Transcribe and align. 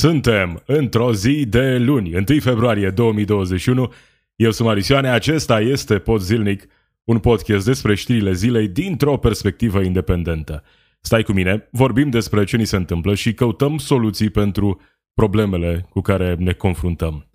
Suntem 0.00 0.62
într-o 0.66 1.12
zi 1.12 1.46
de 1.46 1.78
luni, 1.78 2.14
1 2.14 2.24
februarie 2.40 2.90
2021. 2.90 3.92
Eu 4.36 4.50
sunt 4.50 4.68
Marisioane, 4.68 5.08
acesta 5.08 5.60
este 5.60 5.98
Pod 5.98 6.20
Zilnic, 6.20 6.66
un 7.04 7.18
podcast 7.18 7.64
despre 7.64 7.94
știrile 7.94 8.32
zilei 8.32 8.68
dintr-o 8.68 9.16
perspectivă 9.16 9.80
independentă. 9.80 10.62
Stai 11.00 11.22
cu 11.22 11.32
mine, 11.32 11.68
vorbim 11.70 12.10
despre 12.10 12.44
ce 12.44 12.56
ni 12.56 12.64
se 12.64 12.76
întâmplă 12.76 13.14
și 13.14 13.34
căutăm 13.34 13.78
soluții 13.78 14.30
pentru 14.30 14.80
problemele 15.14 15.86
cu 15.90 16.00
care 16.00 16.34
ne 16.38 16.52
confruntăm. 16.52 17.30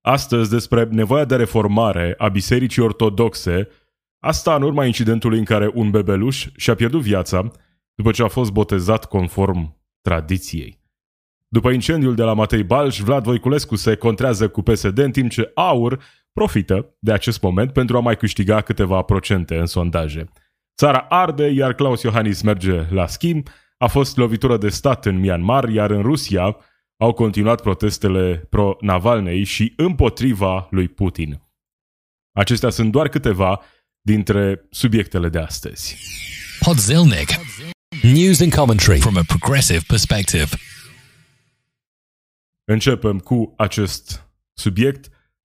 Astăzi 0.00 0.50
despre 0.50 0.84
nevoia 0.90 1.24
de 1.24 1.36
reformare 1.36 2.14
a 2.18 2.28
Bisericii 2.28 2.82
Ortodoxe, 2.82 3.68
asta 4.18 4.54
în 4.54 4.62
urma 4.62 4.84
incidentului 4.84 5.38
în 5.38 5.44
care 5.44 5.70
un 5.74 5.90
bebeluș 5.90 6.46
și-a 6.56 6.74
pierdut 6.74 7.00
viața 7.00 7.50
după 7.94 8.10
ce 8.10 8.22
a 8.22 8.28
fost 8.28 8.52
botezat 8.52 9.04
conform 9.04 9.76
tradiției. 10.00 10.79
După 11.52 11.70
incendiul 11.70 12.14
de 12.14 12.22
la 12.22 12.32
Matei 12.32 12.62
Balș, 12.62 12.98
Vlad 12.98 13.22
Voiculescu 13.22 13.76
se 13.76 13.96
contrează 13.96 14.48
cu 14.48 14.62
PSD 14.62 14.98
în 14.98 15.10
timp 15.10 15.30
ce 15.30 15.50
AUR 15.54 16.02
profită 16.32 16.94
de 16.98 17.12
acest 17.12 17.42
moment 17.42 17.72
pentru 17.72 17.96
a 17.96 18.00
mai 18.00 18.16
câștiga 18.16 18.60
câteva 18.60 19.02
procente 19.02 19.58
în 19.58 19.66
sondaje. 19.66 20.28
Țara 20.76 20.98
arde, 20.98 21.46
iar 21.46 21.74
Claus 21.74 22.02
Iohannis 22.02 22.42
merge 22.42 22.86
la 22.90 23.06
schimb, 23.06 23.48
a 23.78 23.86
fost 23.86 24.16
lovitură 24.16 24.56
de 24.56 24.68
stat 24.68 25.06
în 25.06 25.18
Myanmar, 25.18 25.68
iar 25.68 25.90
în 25.90 26.02
Rusia 26.02 26.56
au 26.96 27.12
continuat 27.12 27.60
protestele 27.62 28.46
pro-Navalnei 28.50 29.44
și 29.44 29.72
împotriva 29.76 30.68
lui 30.70 30.88
Putin. 30.88 31.42
Acestea 32.32 32.70
sunt 32.70 32.92
doar 32.92 33.08
câteva 33.08 33.60
dintre 34.00 34.66
subiectele 34.70 35.28
de 35.28 35.38
astăzi. 35.38 35.96
Podzilnic. 36.60 37.28
News 38.02 38.40
and 38.40 38.54
commentary 38.54 39.00
from 39.00 39.16
a 39.16 39.22
progressive 39.26 39.80
perspective. 39.86 40.48
Începem 42.70 43.18
cu 43.18 43.54
acest 43.56 44.30
subiect. 44.52 45.08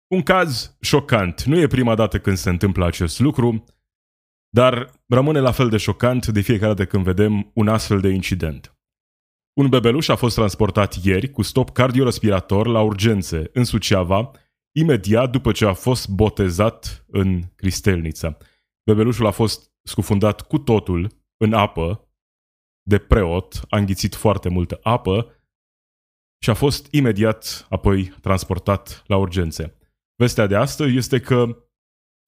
Un 0.07 0.23
caz 0.23 0.77
șocant. 0.81 1.43
Nu 1.43 1.59
e 1.59 1.67
prima 1.67 1.95
dată 1.95 2.21
când 2.21 2.37
se 2.37 2.51
întâmplă 2.51 2.85
acest 2.87 3.19
lucru, 3.19 3.65
dar 4.49 4.93
rămâne 5.07 5.41
la 5.41 5.53
fel 5.53 5.69
de 5.69 5.77
șocant 5.77 6.27
de 6.27 6.41
fiecare 6.41 6.75
dată 6.75 6.87
când 6.87 7.05
vedem 7.05 7.51
un 7.55 7.69
astfel 7.69 8.01
de 8.01 8.09
incident. 8.09 8.79
Un 9.53 9.69
bebeluș 9.69 10.09
a 10.09 10.17
fost 10.17 10.35
transportat 10.35 10.95
ieri 11.05 11.31
cu 11.31 11.43
stop 11.43 11.71
cardiorespirator 11.71 12.67
la 12.67 12.81
urgențe 12.81 13.51
în 13.53 13.65
Suceava, 13.65 14.31
imediat 14.73 15.31
după 15.31 15.53
ce 15.53 15.67
a 15.67 15.73
fost 15.73 16.09
botezat 16.09 17.05
în 17.09 17.43
Cristelnița. 17.55 18.37
Bebelușul 18.83 19.27
a 19.27 19.31
fost 19.31 19.73
scufundat 19.83 20.41
cu 20.41 20.59
totul 20.59 21.25
în 21.37 21.53
apă 21.53 22.09
de 22.83 22.99
preot, 22.99 23.61
a 23.69 23.79
înghițit 23.79 24.15
foarte 24.15 24.49
multă 24.49 24.79
apă 24.83 25.31
și 26.39 26.51
a 26.51 26.55
fost 26.55 26.87
imediat 26.91 27.67
apoi 27.71 28.13
transportat 28.21 29.03
la 29.07 29.17
urgențe. 29.17 29.75
Vestea 30.15 30.47
de 30.47 30.57
astăzi 30.57 30.97
este 30.97 31.21
că 31.21 31.57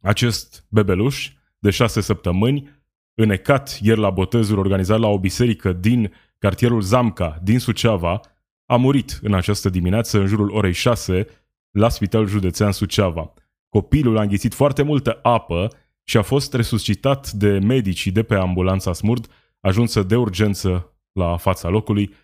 acest 0.02 0.66
bebeluș 0.68 1.32
de 1.58 1.70
șase 1.70 2.00
săptămâni, 2.00 2.68
înecat 3.14 3.78
ieri 3.82 4.00
la 4.00 4.10
botezul 4.10 4.58
organizat 4.58 4.98
la 4.98 5.06
o 5.06 5.18
biserică 5.18 5.72
din 5.72 6.12
cartierul 6.38 6.80
Zamca, 6.80 7.38
din 7.42 7.58
Suceava, 7.58 8.20
a 8.66 8.76
murit 8.76 9.18
în 9.22 9.34
această 9.34 9.68
dimineață, 9.68 10.18
în 10.18 10.26
jurul 10.26 10.50
orei 10.50 10.72
6, 10.72 11.26
la 11.70 11.88
Spitalul 11.88 12.26
Județean 12.26 12.72
Suceava. 12.72 13.32
Copilul 13.68 14.18
a 14.18 14.22
înghițit 14.22 14.54
foarte 14.54 14.82
multă 14.82 15.18
apă 15.22 15.68
și 16.02 16.16
a 16.16 16.22
fost 16.22 16.54
resuscitat 16.54 17.30
de 17.30 17.58
medicii 17.58 18.10
de 18.10 18.22
pe 18.22 18.34
ambulanța 18.34 18.92
Smurd, 18.92 19.26
ajunsă 19.60 20.02
de 20.02 20.16
urgență 20.16 20.96
la 21.12 21.36
fața 21.36 21.68
locului. 21.68 22.14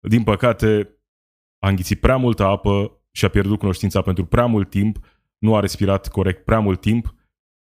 Din 0.00 0.22
păcate, 0.22 0.97
a 1.58 1.68
înghițit 1.68 2.00
prea 2.00 2.16
multă 2.16 2.44
apă 2.44 3.02
și 3.10 3.24
a 3.24 3.28
pierdut 3.28 3.58
cunoștința 3.58 4.02
pentru 4.02 4.26
prea 4.26 4.46
mult 4.46 4.70
timp, 4.70 4.98
nu 5.38 5.56
a 5.56 5.60
respirat 5.60 6.08
corect 6.08 6.44
prea 6.44 6.60
mult 6.60 6.80
timp 6.80 7.14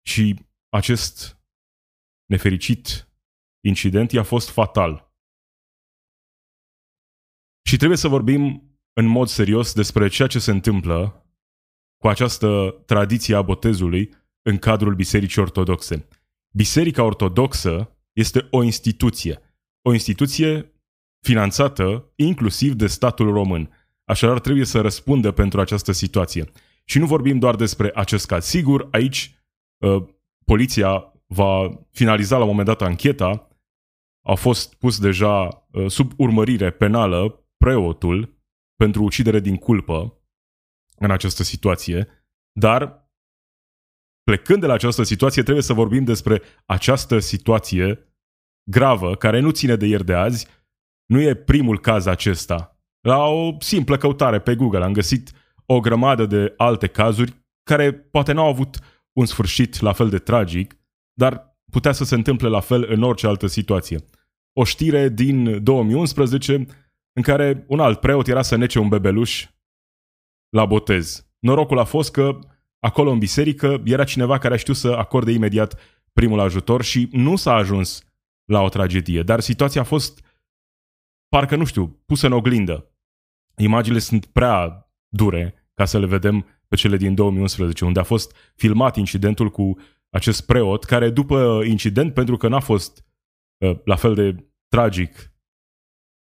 și 0.07 0.47
acest 0.69 1.39
nefericit 2.27 3.09
incident 3.67 4.13
i-a 4.13 4.23
fost 4.23 4.51
fatal. 4.51 5.13
Și 7.69 7.77
trebuie 7.77 7.99
să 7.99 8.09
vorbim 8.09 8.63
în 8.93 9.07
mod 9.07 9.29
serios 9.29 9.75
despre 9.75 10.09
ceea 10.09 10.29
ce 10.29 10.39
se 10.39 10.51
întâmplă 10.51 11.27
cu 11.97 12.09
această 12.09 12.83
tradiție 12.87 13.35
a 13.37 13.43
botezului 13.43 14.15
în 14.43 14.59
cadrul 14.59 14.95
Bisericii 14.95 15.43
Ortodoxe. 15.43 16.09
Biserica 16.57 17.03
Ortodoxă 17.03 17.97
este 18.13 18.47
o 18.51 18.63
instituție, 18.63 19.41
o 19.83 19.93
instituție 19.93 20.73
finanțată 21.27 22.13
inclusiv 22.17 22.73
de 22.73 22.87
statul 22.87 23.33
român. 23.33 23.71
Așadar, 24.05 24.41
trebuie 24.41 24.65
să 24.65 24.81
răspundă 24.81 25.31
pentru 25.31 25.61
această 25.61 25.93
situație. 25.93 26.51
Și 26.85 26.99
nu 26.99 27.07
vorbim 27.07 27.39
doar 27.39 27.57
despre 27.57 27.91
acest 27.95 28.27
caz. 28.27 28.45
Sigur, 28.45 28.89
aici 28.91 29.39
uh, 29.79 30.05
poliția 30.45 31.13
va 31.27 31.81
finaliza 31.91 32.37
la 32.37 32.43
un 32.43 32.49
moment 32.49 32.67
dat 32.67 32.83
ancheta. 32.83 33.49
A 34.27 34.35
fost 34.35 34.75
pus 34.75 35.01
deja 35.01 35.67
uh, 35.71 35.91
sub 35.91 36.13
urmărire 36.17 36.71
penală 36.71 37.49
preotul 37.57 38.43
pentru 38.77 39.03
ucidere 39.03 39.41
din 39.41 39.57
culpă 39.57 40.19
în 40.97 41.11
această 41.11 41.43
situație, 41.43 42.09
dar 42.53 43.11
plecând 44.23 44.61
de 44.61 44.67
la 44.67 44.73
această 44.73 45.03
situație, 45.03 45.43
trebuie 45.43 45.63
să 45.63 45.73
vorbim 45.73 46.05
despre 46.05 46.43
această 46.65 47.19
situație 47.19 48.15
gravă, 48.71 49.15
care 49.15 49.41
nu 49.41 49.51
ține 49.51 49.77
de 49.77 49.87
ieri 49.87 50.05
de 50.05 50.15
azi, 50.15 50.47
nu 51.07 51.21
e 51.21 51.35
primul 51.35 51.81
caz 51.81 52.07
acesta 52.07 52.74
la 53.05 53.25
o 53.25 53.57
simplă 53.59 53.97
căutare 53.97 54.41
pe 54.41 54.55
Google 54.55 54.85
am 54.85 54.93
găsit 54.93 55.31
o 55.67 55.81
grămadă 55.81 56.27
de 56.27 56.55
alte 56.57 56.87
cazuri 56.87 57.35
care 57.63 57.93
poate 57.93 58.33
n-au 58.33 58.49
avut 58.49 58.79
un 59.13 59.27
sfârșit 59.27 59.81
la 59.81 59.93
fel 59.93 60.09
de 60.09 60.19
tragic, 60.19 60.77
dar 61.13 61.59
putea 61.71 61.93
să 61.93 62.05
se 62.05 62.15
întâmple 62.15 62.49
la 62.49 62.61
fel 62.61 62.87
în 62.91 63.03
orice 63.03 63.27
altă 63.27 63.47
situație. 63.47 64.05
O 64.53 64.65
știre 64.65 65.09
din 65.09 65.65
2011 65.65 66.67
în 67.13 67.23
care 67.23 67.65
un 67.69 67.81
alt 67.81 68.01
preot 68.01 68.27
era 68.27 68.43
să 68.43 68.57
nece 68.57 68.79
un 68.79 68.89
bebeluș 68.89 69.47
la 70.49 70.65
botez. 70.65 71.27
Norocul 71.39 71.79
a 71.79 71.85
fost 71.85 72.11
că 72.11 72.39
acolo 72.79 73.11
în 73.11 73.19
biserică 73.19 73.83
era 73.85 74.05
cineva 74.05 74.39
care 74.39 74.55
a 74.55 74.57
știut 74.57 74.77
să 74.77 74.89
acorde 74.89 75.31
imediat 75.31 75.81
primul 76.13 76.41
ajutor 76.41 76.83
și 76.83 77.09
nu 77.13 77.37
s-a 77.37 77.55
ajuns 77.55 78.05
la 78.45 78.61
o 78.61 78.69
tragedie, 78.69 79.23
dar 79.23 79.41
situația 79.41 79.81
a 79.81 79.85
fost 79.85 80.25
parcă, 81.29 81.57
nu 81.57 81.65
știu, 81.65 82.03
pusă 82.07 82.27
în 82.27 82.33
oglindă 82.33 82.89
imaginile 83.57 84.01
sunt 84.01 84.27
prea 84.27 84.89
dure 85.09 85.55
ca 85.75 85.85
să 85.85 85.99
le 85.99 86.07
vedem 86.07 86.47
pe 86.69 86.77
cele 86.77 86.97
din 86.97 87.15
2011, 87.15 87.85
unde 87.85 88.01
a 88.01 88.03
fost 88.03 88.37
filmat 88.55 88.97
incidentul 88.97 89.51
cu 89.51 89.79
acest 90.11 90.47
preot, 90.47 90.85
care 90.85 91.11
după 91.11 91.63
incident, 91.67 92.15
pentru 92.15 92.37
că 92.37 92.49
n-a 92.49 92.61
fost 92.61 93.05
uh, 93.65 93.79
la 93.85 93.97
fel 93.97 94.15
de 94.15 94.51
tragic 94.69 95.33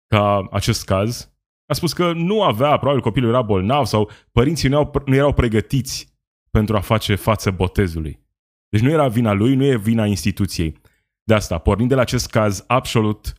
ca 0.06 0.48
acest 0.50 0.84
caz, 0.84 1.36
a 1.66 1.75
spus 1.75 1.92
că 1.92 2.12
nu 2.12 2.42
avea, 2.42 2.76
probabil 2.76 3.03
copilul 3.03 3.28
era 3.28 3.42
bolnav 3.42 3.84
sau 3.84 4.10
părinții 4.32 4.69
nu, 4.69 4.76
au, 4.76 5.03
nu 5.06 5.15
erau 5.15 5.32
pregătiți 5.32 6.15
pentru 6.50 6.76
a 6.76 6.81
face 6.81 7.15
față 7.15 7.50
botezului. 7.50 8.25
Deci 8.69 8.81
nu 8.81 8.91
era 8.91 9.09
vina 9.09 9.32
lui, 9.32 9.54
nu 9.54 9.65
e 9.65 9.76
vina 9.76 10.06
instituției. 10.06 10.81
De 11.22 11.34
asta, 11.34 11.59
pornind 11.59 11.88
de 11.88 11.94
la 11.94 12.00
acest 12.00 12.31
caz 12.31 12.65
absolut 12.66 13.32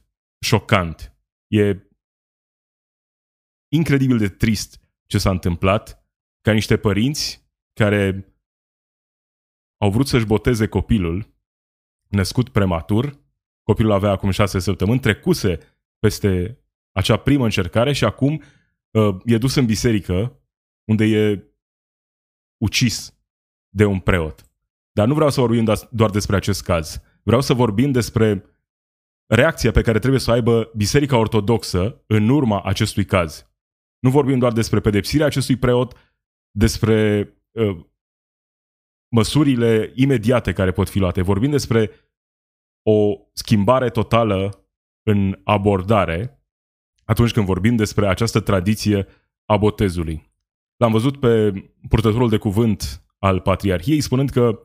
șocant, 0.45 1.17
e 1.47 1.86
incredibil 3.67 4.17
de 4.17 4.29
trist 4.29 4.81
ce 5.05 5.17
s-a 5.17 5.29
întâmplat, 5.29 6.05
ca 6.41 6.51
niște 6.51 6.78
părinți 6.78 7.50
care 7.73 8.33
au 9.78 9.91
vrut 9.91 10.07
să-și 10.07 10.25
boteze 10.25 10.67
copilul, 10.67 11.35
născut 12.07 12.50
prematur, 12.50 13.19
copilul 13.63 13.91
avea 13.91 14.11
acum 14.11 14.29
șase 14.29 14.59
săptămâni, 14.59 15.00
trecuse 15.00 15.59
peste 16.00 16.59
acea 16.91 17.17
primă 17.17 17.44
încercare 17.44 17.94
și 17.94 18.03
acum 18.03 18.41
uh, 18.91 19.17
e 19.25 19.38
dus 19.38 19.56
în 19.56 19.66
biserică 19.66 20.41
unde 20.83 21.06
e 21.06 21.44
ucis 22.57 23.18
de 23.69 23.86
un 23.86 24.00
preot. 24.00 24.51
Dar 24.91 25.07
nu 25.07 25.13
vreau 25.13 25.30
să 25.30 25.39
vorbim 25.39 25.74
doar 25.91 26.09
despre 26.09 26.36
acest 26.36 26.63
caz. 26.63 27.01
Vreau 27.24 27.41
să 27.41 27.53
vorbim 27.53 27.91
despre 27.91 28.45
reacția 29.25 29.71
pe 29.71 29.81
care 29.81 30.00
trebuie 30.00 30.19
să 30.19 30.30
o 30.30 30.33
aibă 30.33 30.71
Biserica 30.75 31.18
Ortodoxă 31.18 32.03
în 32.07 32.30
urma 32.30 32.62
acestui 32.62 33.06
caz. 33.06 33.46
Nu 33.99 34.09
vorbim 34.09 34.39
doar 34.39 34.53
despre 34.53 34.79
pedepsirea 34.79 35.25
acestui 35.25 35.55
preot, 35.55 36.15
despre 36.51 37.27
uh, 37.51 37.85
măsurile 39.15 39.91
imediate 39.95 40.53
care 40.53 40.71
pot 40.71 40.89
fi 40.89 40.99
luate. 40.99 41.21
Vorbim 41.21 41.49
despre 41.49 41.91
o 42.81 43.17
schimbare 43.33 43.89
totală 43.89 44.67
în 45.03 45.39
abordare 45.44 46.41
atunci 47.03 47.31
când 47.31 47.45
vorbim 47.45 47.75
despre 47.75 48.07
această 48.07 48.39
tradiție 48.39 49.07
a 49.45 49.57
botezului. 49.57 50.31
L-am 50.77 50.91
văzut 50.91 51.19
pe 51.19 51.51
purtătorul 51.89 52.29
de 52.29 52.38
cuvânt 52.38 53.05
al 53.17 53.39
Patriarhiei 53.39 54.01
spunând 54.01 54.29
că 54.29 54.59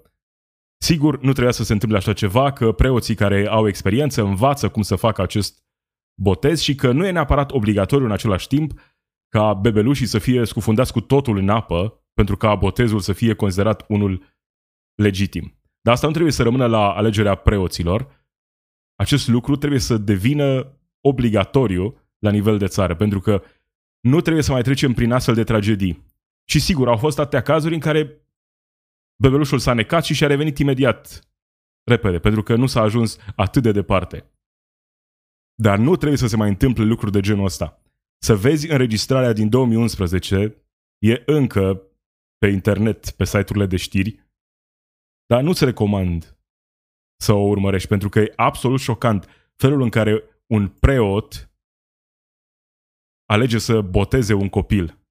sigur 0.79 1.21
nu 1.21 1.31
trebuia 1.33 1.53
să 1.53 1.65
se 1.65 1.73
întâmple 1.73 1.99
așa 1.99 2.13
ceva, 2.13 2.53
că 2.53 2.73
preoții 2.73 3.15
care 3.15 3.47
au 3.47 3.69
experiență 3.69 4.23
învață 4.23 4.69
cum 4.69 4.83
să 4.83 4.97
facă 4.97 5.23
acest 5.23 5.65
botez 6.21 6.61
și 6.61 6.75
că 6.75 6.93
nu 6.93 7.07
e 7.07 7.11
neapărat 7.11 7.53
obligatoriu 7.53 8.07
în 8.07 8.13
același 8.13 8.47
timp 8.47 8.73
ca 9.33 9.55
bebelușii 9.55 10.07
să 10.07 10.19
fie 10.19 10.45
scufundați 10.45 10.93
cu 10.93 11.01
totul 11.01 11.37
în 11.37 11.49
apă 11.49 12.05
pentru 12.13 12.37
ca 12.37 12.55
botezul 12.55 13.01
să 13.01 13.13
fie 13.13 13.35
considerat 13.35 13.85
unul 13.89 14.25
legitim. 14.95 15.61
Dar 15.81 15.95
asta 15.95 16.07
nu 16.07 16.13
trebuie 16.13 16.33
să 16.33 16.43
rămână 16.43 16.67
la 16.67 16.93
alegerea 16.93 17.35
preoților. 17.35 18.27
Acest 18.95 19.29
lucru 19.29 19.57
trebuie 19.57 19.81
să 19.81 19.97
devină 19.97 20.79
obligatoriu 21.01 22.01
la 22.19 22.31
nivel 22.31 22.59
de 22.59 22.67
țară, 22.67 22.95
pentru 22.97 23.21
că 23.21 23.43
nu 24.01 24.21
trebuie 24.21 24.43
să 24.43 24.53
mai 24.53 24.63
trecem 24.63 24.93
prin 24.93 25.13
astfel 25.13 25.35
de 25.35 25.45
tragedii. 25.45 26.07
Și 26.49 26.61
sigur, 26.61 26.89
au 26.89 26.97
fost 26.97 27.19
atâtea 27.19 27.43
cazuri 27.43 27.75
în 27.75 27.81
care 27.81 28.27
bebelușul 29.23 29.59
s-a 29.59 29.73
necat 29.73 30.05
și 30.05 30.15
și-a 30.15 30.27
revenit 30.27 30.59
imediat 30.59 31.29
repede, 31.85 32.19
pentru 32.19 32.43
că 32.43 32.57
nu 32.57 32.67
s-a 32.67 32.81
ajuns 32.81 33.19
atât 33.37 33.63
de 33.63 33.73
departe. 33.73 34.31
Dar 35.55 35.79
nu 35.79 35.97
trebuie 35.97 36.19
să 36.19 36.27
se 36.27 36.37
mai 36.37 36.49
întâmple 36.49 36.85
lucruri 36.85 37.13
de 37.13 37.21
genul 37.21 37.45
ăsta. 37.45 37.82
Să 38.25 38.37
vezi 38.37 38.71
înregistrarea 38.71 39.33
din 39.33 39.49
2011 39.49 40.67
e 40.99 41.23
încă 41.27 41.83
pe 42.39 42.47
internet, 42.47 43.11
pe 43.11 43.25
site-urile 43.25 43.67
de 43.67 43.77
știri, 43.77 44.31
dar 45.27 45.43
nu-ți 45.43 45.65
recomand 45.65 46.39
să 47.21 47.33
o 47.33 47.49
urmărești, 47.49 47.89
pentru 47.89 48.09
că 48.09 48.19
e 48.19 48.33
absolut 48.37 48.81
șocant 48.81 49.29
felul 49.57 49.83
în 49.83 49.89
care 49.89 50.23
un 50.47 50.69
preot 50.69 51.53
alege 53.25 53.59
să 53.59 53.81
boteze 53.81 54.35
un 54.35 54.49
copil. 54.49 55.07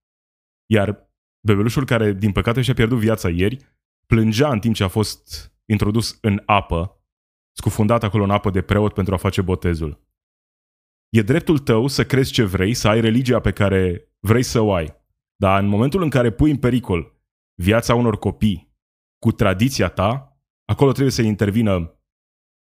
Iar 0.69 1.11
bebelușul 1.47 1.85
care, 1.85 2.13
din 2.13 2.31
păcate, 2.31 2.61
și-a 2.61 2.73
pierdut 2.73 2.99
viața 2.99 3.29
ieri, 3.29 3.57
plângea 4.05 4.51
în 4.51 4.59
timp 4.59 4.75
ce 4.75 4.83
a 4.83 4.87
fost 4.87 5.53
introdus 5.65 6.17
în 6.21 6.41
apă, 6.45 7.03
scufundat 7.57 8.03
acolo 8.03 8.23
în 8.23 8.31
apă 8.31 8.49
de 8.49 8.61
preot 8.61 8.93
pentru 8.93 9.13
a 9.13 9.17
face 9.17 9.41
botezul. 9.41 10.10
E 11.17 11.21
dreptul 11.21 11.59
tău 11.59 11.87
să 11.87 12.05
crezi 12.05 12.31
ce 12.31 12.43
vrei, 12.43 12.73
să 12.73 12.87
ai 12.87 13.01
religia 13.01 13.39
pe 13.39 13.51
care 13.51 14.11
vrei 14.19 14.43
să 14.43 14.59
o 14.59 14.73
ai. 14.73 14.95
Dar 15.35 15.63
în 15.63 15.67
momentul 15.67 16.01
în 16.01 16.09
care 16.09 16.31
pui 16.31 16.51
în 16.51 16.59
pericol 16.59 17.19
viața 17.61 17.95
unor 17.95 18.17
copii 18.17 18.75
cu 19.19 19.31
tradiția 19.31 19.89
ta, 19.89 20.37
acolo 20.65 20.91
trebuie 20.91 21.13
să 21.13 21.21
intervină 21.21 21.99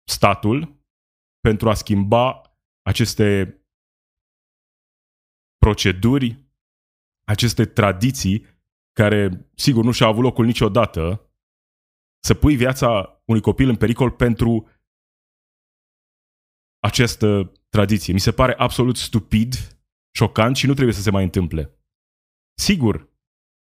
statul 0.09 0.85
pentru 1.39 1.69
a 1.69 1.73
schimba 1.73 2.41
aceste 2.81 3.55
proceduri, 5.57 6.45
aceste 7.27 7.65
tradiții 7.65 8.45
care, 8.91 9.49
sigur, 9.55 9.83
nu 9.83 9.91
și-a 9.91 10.07
avut 10.07 10.23
locul 10.23 10.45
niciodată, 10.45 11.31
să 12.23 12.33
pui 12.33 12.55
viața 12.55 13.21
unui 13.25 13.41
copil 13.41 13.69
în 13.69 13.75
pericol 13.75 14.11
pentru 14.11 14.69
această 16.79 17.51
tradiție. 17.71 18.13
Mi 18.13 18.19
se 18.19 18.31
pare 18.31 18.53
absolut 18.57 18.97
stupid, 18.97 19.53
șocant 20.15 20.55
și 20.55 20.65
nu 20.65 20.73
trebuie 20.73 20.93
să 20.93 21.01
se 21.01 21.11
mai 21.11 21.23
întâmple. 21.23 21.79
Sigur, 22.59 23.09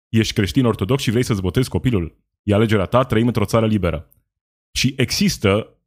ești 0.10 0.34
creștin 0.34 0.66
ortodox 0.66 1.01
și 1.01 1.12
vrei 1.12 1.24
să-ți 1.24 1.42
botezi 1.42 1.69
copilul. 1.69 2.18
E 2.44 2.54
alegerea 2.54 2.86
ta, 2.86 3.04
trăim 3.04 3.28
într-o 3.28 3.46
țară 3.46 3.66
liberă. 3.66 4.10
Și 4.78 4.94
există 4.98 5.78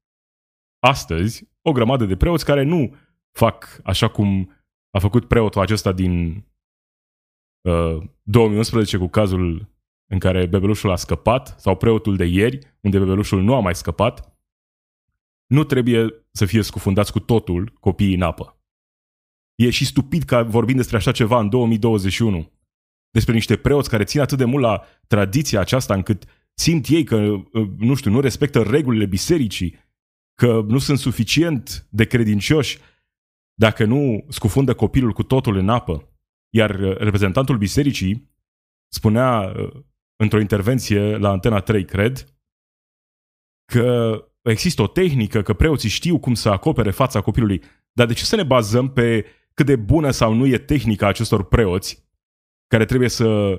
astăzi 0.79 1.49
o 1.63 1.73
grămadă 1.73 2.05
de 2.05 2.17
preoți 2.17 2.45
care 2.45 2.63
nu 2.63 2.97
fac 3.39 3.81
așa 3.85 4.09
cum 4.09 4.53
a 4.91 4.99
făcut 4.99 5.29
preotul 5.29 5.61
acesta 5.61 5.93
din 5.93 6.45
uh, 7.69 8.03
2011 8.23 8.97
cu 8.97 9.09
cazul 9.09 9.71
în 10.11 10.19
care 10.19 10.47
bebelușul 10.47 10.91
a 10.91 10.97
scăpat, 10.97 11.55
sau 11.59 11.77
preotul 11.77 12.17
de 12.17 12.25
ieri, 12.25 12.59
unde 12.81 12.99
bebelușul 12.99 13.43
nu 13.43 13.55
a 13.55 13.61
mai 13.61 13.75
scăpat, 13.75 14.32
nu 15.53 15.65
trebuie 15.65 16.27
să 16.31 16.45
fie 16.45 16.63
scufundați 16.63 17.13
cu 17.13 17.21
totul 17.21 17.77
copiii 17.81 18.15
în 18.15 18.23
apă. 18.23 18.61
E 19.55 19.71
și 19.71 19.85
stupid 19.85 20.23
ca 20.23 20.43
vorbim 20.43 20.77
despre 20.77 20.97
așa 20.97 21.13
ceva 21.13 21.39
în 21.39 21.49
2021, 21.49 22.53
despre 23.11 23.33
niște 23.33 23.57
preoți 23.57 23.89
care 23.89 24.05
țin 24.05 24.21
atât 24.21 24.39
de 24.39 24.45
mult 24.45 24.63
la 24.63 24.85
tradiția 25.07 25.61
aceasta 25.61 25.95
încât 25.95 26.25
simt 26.55 26.87
ei 26.89 27.05
că, 27.05 27.17
uh, 27.17 27.69
nu 27.79 27.95
știu, 27.95 28.11
nu 28.11 28.21
respectă 28.21 28.63
regulile 28.63 29.07
bisericii, 29.07 29.79
că 30.35 30.65
nu 30.67 30.79
sunt 30.79 30.99
suficient 30.99 31.87
de 31.91 32.05
credincioși 32.05 32.79
dacă 33.55 33.85
nu 33.85 34.27
scufundă 34.29 34.75
copilul 34.75 35.13
cu 35.13 35.23
totul 35.23 35.57
în 35.57 35.69
apă. 35.69 36.09
Iar 36.55 36.71
uh, 36.71 36.97
reprezentantul 36.97 37.59
bisericii 37.59 38.31
spunea 38.93 39.53
uh, 39.57 39.83
într-o 40.17 40.41
intervenție 40.41 41.17
la 41.17 41.31
Antena 41.31 41.61
3, 41.61 41.85
cred, 41.85 42.27
că 43.73 44.17
există 44.51 44.83
o 44.83 44.87
tehnică, 44.87 45.43
că 45.43 45.55
preoții 45.55 45.89
știu 45.89 46.19
cum 46.19 46.35
să 46.35 46.49
acopere 46.49 46.91
fața 46.91 47.21
copilului. 47.21 47.63
Dar 47.93 48.07
de 48.07 48.13
ce 48.13 48.25
să 48.25 48.37
ne 48.37 48.43
bazăm 48.43 48.93
pe 48.93 49.27
cât 49.55 49.67
de 49.67 49.77
bună 49.77 50.11
sau 50.11 50.33
nu 50.33 50.47
e 50.47 50.59
tehnica 50.59 51.07
acestor 51.07 51.45
preoți 51.45 52.11
care 52.67 52.85
trebuie 52.85 53.09
să 53.09 53.59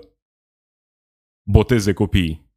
boteze 1.50 1.94
copiii? 1.94 2.52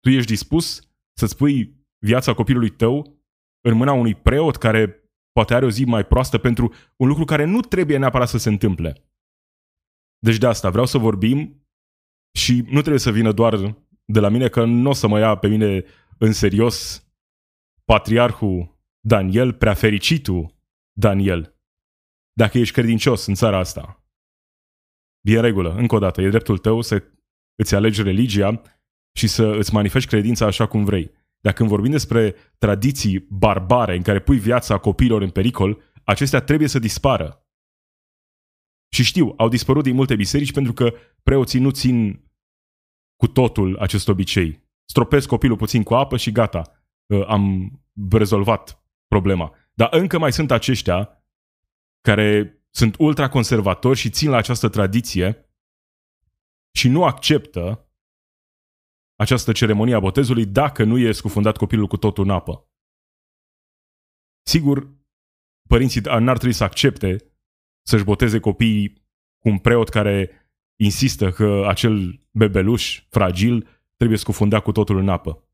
Tu 0.00 0.10
ești 0.10 0.30
dispus 0.30 0.80
să-ți 1.18 1.36
pui 1.36 1.86
viața 1.98 2.34
copilului 2.34 2.70
tău 2.70 3.20
în 3.60 3.76
mâna 3.76 3.92
unui 3.92 4.14
preot 4.14 4.56
care 4.56 5.10
poate 5.32 5.54
are 5.54 5.64
o 5.64 5.70
zi 5.70 5.84
mai 5.84 6.04
proastă 6.04 6.38
pentru 6.38 6.74
un 6.96 7.08
lucru 7.08 7.24
care 7.24 7.44
nu 7.44 7.60
trebuie 7.60 7.98
neapărat 7.98 8.28
să 8.28 8.38
se 8.38 8.48
întâmple. 8.48 9.10
Deci 10.18 10.38
de 10.38 10.46
asta 10.46 10.70
vreau 10.70 10.86
să 10.86 10.98
vorbim 10.98 11.66
și 12.38 12.52
nu 12.52 12.80
trebuie 12.80 12.98
să 12.98 13.10
vină 13.10 13.32
doar 13.32 13.76
de 14.04 14.20
la 14.20 14.28
mine, 14.28 14.48
că 14.48 14.64
nu 14.64 14.88
o 14.88 14.92
să 14.92 15.06
mă 15.06 15.18
ia 15.18 15.36
pe 15.36 15.48
mine 15.48 15.84
în 16.18 16.32
serios 16.32 17.06
patriarhul 17.84 18.80
Daniel, 19.00 19.52
prea 19.52 19.74
fericitul 19.74 20.54
Daniel. 20.92 21.56
Dacă 22.32 22.58
ești 22.58 22.74
credincios 22.74 23.26
în 23.26 23.34
țara 23.34 23.58
asta. 23.58 24.04
E 25.20 25.36
în 25.36 25.42
regulă, 25.42 25.74
încă 25.74 25.94
o 25.94 25.98
dată, 25.98 26.22
e 26.22 26.28
dreptul 26.28 26.58
tău 26.58 26.80
să 26.80 27.02
îți 27.54 27.74
alegi 27.74 28.02
religia 28.02 28.62
și 29.12 29.26
să 29.26 29.44
îți 29.46 29.74
manifesti 29.74 30.08
credința 30.08 30.46
așa 30.46 30.66
cum 30.66 30.84
vrei. 30.84 31.10
Dar 31.40 31.52
când 31.52 31.68
vorbim 31.68 31.90
despre 31.90 32.34
tradiții 32.58 33.18
barbare 33.18 33.96
în 33.96 34.02
care 34.02 34.20
pui 34.20 34.38
viața 34.38 34.78
copiilor 34.78 35.22
în 35.22 35.30
pericol, 35.30 35.82
acestea 36.04 36.40
trebuie 36.40 36.68
să 36.68 36.78
dispară. 36.78 37.46
Și 38.94 39.04
știu, 39.04 39.34
au 39.36 39.48
dispărut 39.48 39.82
din 39.82 39.94
multe 39.94 40.14
biserici 40.16 40.52
pentru 40.52 40.72
că 40.72 40.94
preoții 41.22 41.60
nu 41.60 41.70
țin 41.70 42.24
cu 43.16 43.26
totul 43.26 43.78
acest 43.78 44.08
obicei. 44.08 44.65
Stropesc 44.88 45.28
copilul 45.28 45.56
puțin 45.56 45.82
cu 45.82 45.94
apă 45.94 46.16
și 46.16 46.32
gata, 46.32 46.84
uh, 47.06 47.26
am 47.26 47.70
rezolvat 48.10 48.84
problema. 49.06 49.54
Dar 49.74 49.88
încă 49.92 50.18
mai 50.18 50.32
sunt 50.32 50.50
aceștia 50.50 51.24
care 52.00 52.60
sunt 52.70 52.96
ultraconservatori 52.98 53.98
și 53.98 54.10
țin 54.10 54.30
la 54.30 54.36
această 54.36 54.68
tradiție 54.68 55.50
și 56.74 56.88
nu 56.88 57.04
acceptă 57.04 57.90
această 59.18 59.52
ceremonie 59.52 59.94
a 59.94 60.00
botezului 60.00 60.46
dacă 60.46 60.84
nu 60.84 60.98
e 60.98 61.12
scufundat 61.12 61.56
copilul 61.56 61.86
cu 61.86 61.96
totul 61.96 62.24
în 62.24 62.30
apă. 62.30 62.70
Sigur, 64.46 64.94
părinții 65.68 66.00
n-ar 66.00 66.36
trebui 66.36 66.52
să 66.52 66.64
accepte 66.64 67.36
să-și 67.86 68.04
boteze 68.04 68.40
copiii 68.40 68.92
cu 69.38 69.48
un 69.48 69.58
preot 69.58 69.88
care 69.88 70.30
insistă 70.80 71.30
că 71.30 71.64
acel 71.66 72.26
bebeluș 72.30 73.04
fragil 73.08 73.75
trebuie 73.96 74.18
scufundat 74.18 74.62
cu 74.62 74.72
totul 74.72 74.96
în 74.98 75.08
apă. 75.08 75.48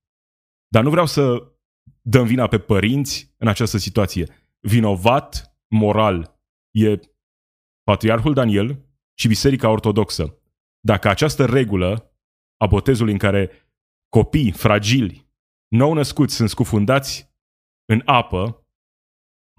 Dar 0.68 0.82
nu 0.82 0.90
vreau 0.90 1.06
să 1.06 1.52
dăm 2.00 2.26
vina 2.26 2.46
pe 2.46 2.58
părinți 2.58 3.34
în 3.38 3.48
această 3.48 3.76
situație. 3.76 4.50
Vinovat 4.60 5.56
moral 5.68 6.40
e 6.70 6.98
Patriarhul 7.82 8.34
Daniel 8.34 8.86
și 9.18 9.28
Biserica 9.28 9.68
Ortodoxă. 9.68 10.38
Dacă 10.80 11.08
această 11.08 11.46
regulă 11.46 12.16
a 12.56 12.66
botezului 12.66 13.12
în 13.12 13.18
care 13.18 13.50
copii 14.08 14.52
fragili, 14.52 15.30
nou 15.68 15.92
născuți, 15.92 16.34
sunt 16.34 16.48
scufundați 16.48 17.34
în 17.84 18.02
apă 18.04 18.66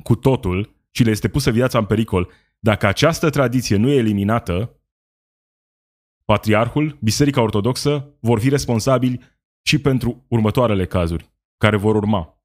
cu 0.04 0.16
totul 0.16 0.76
și 0.92 1.04
le 1.04 1.12
este 1.12 1.30
pusă 1.30 1.52
viața 1.52 1.78
în 1.78 1.86
pericol, 1.86 2.32
dacă 2.60 2.88
această 2.88 3.30
tradiție 3.30 3.76
nu 3.76 3.90
e 3.90 3.96
eliminată, 3.96 4.83
patriarhul, 6.26 6.98
Biserica 7.02 7.42
Ortodoxă 7.42 8.18
vor 8.22 8.40
fi 8.40 8.50
responsabili 8.50 9.20
și 9.66 9.82
pentru 9.82 10.26
următoarele 10.30 10.86
cazuri 10.86 11.32
care 11.58 11.78
vor 11.78 11.96
urma. 11.96 12.44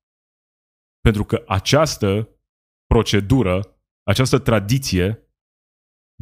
Pentru 1.01 1.25
că 1.25 1.45
această 1.47 2.29
procedură, 2.87 3.81
această 4.03 4.39
tradiție 4.39 5.33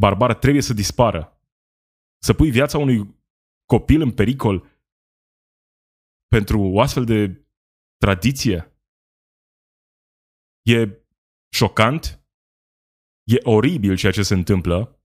barbară 0.01 0.35
trebuie 0.35 0.63
să 0.63 0.73
dispară. 0.73 1.41
Să 2.23 2.35
pui 2.35 2.51
viața 2.51 2.79
unui 2.79 3.25
copil 3.65 4.01
în 4.01 4.13
pericol 4.15 4.59
pentru 6.29 6.61
o 6.61 6.81
astfel 6.81 7.05
de 7.05 7.47
tradiție? 7.97 8.73
E 10.63 11.05
șocant? 11.53 12.27
E 13.23 13.37
oribil 13.43 13.97
ceea 13.97 14.13
ce 14.13 14.23
se 14.23 14.35
întâmplă? 14.35 15.01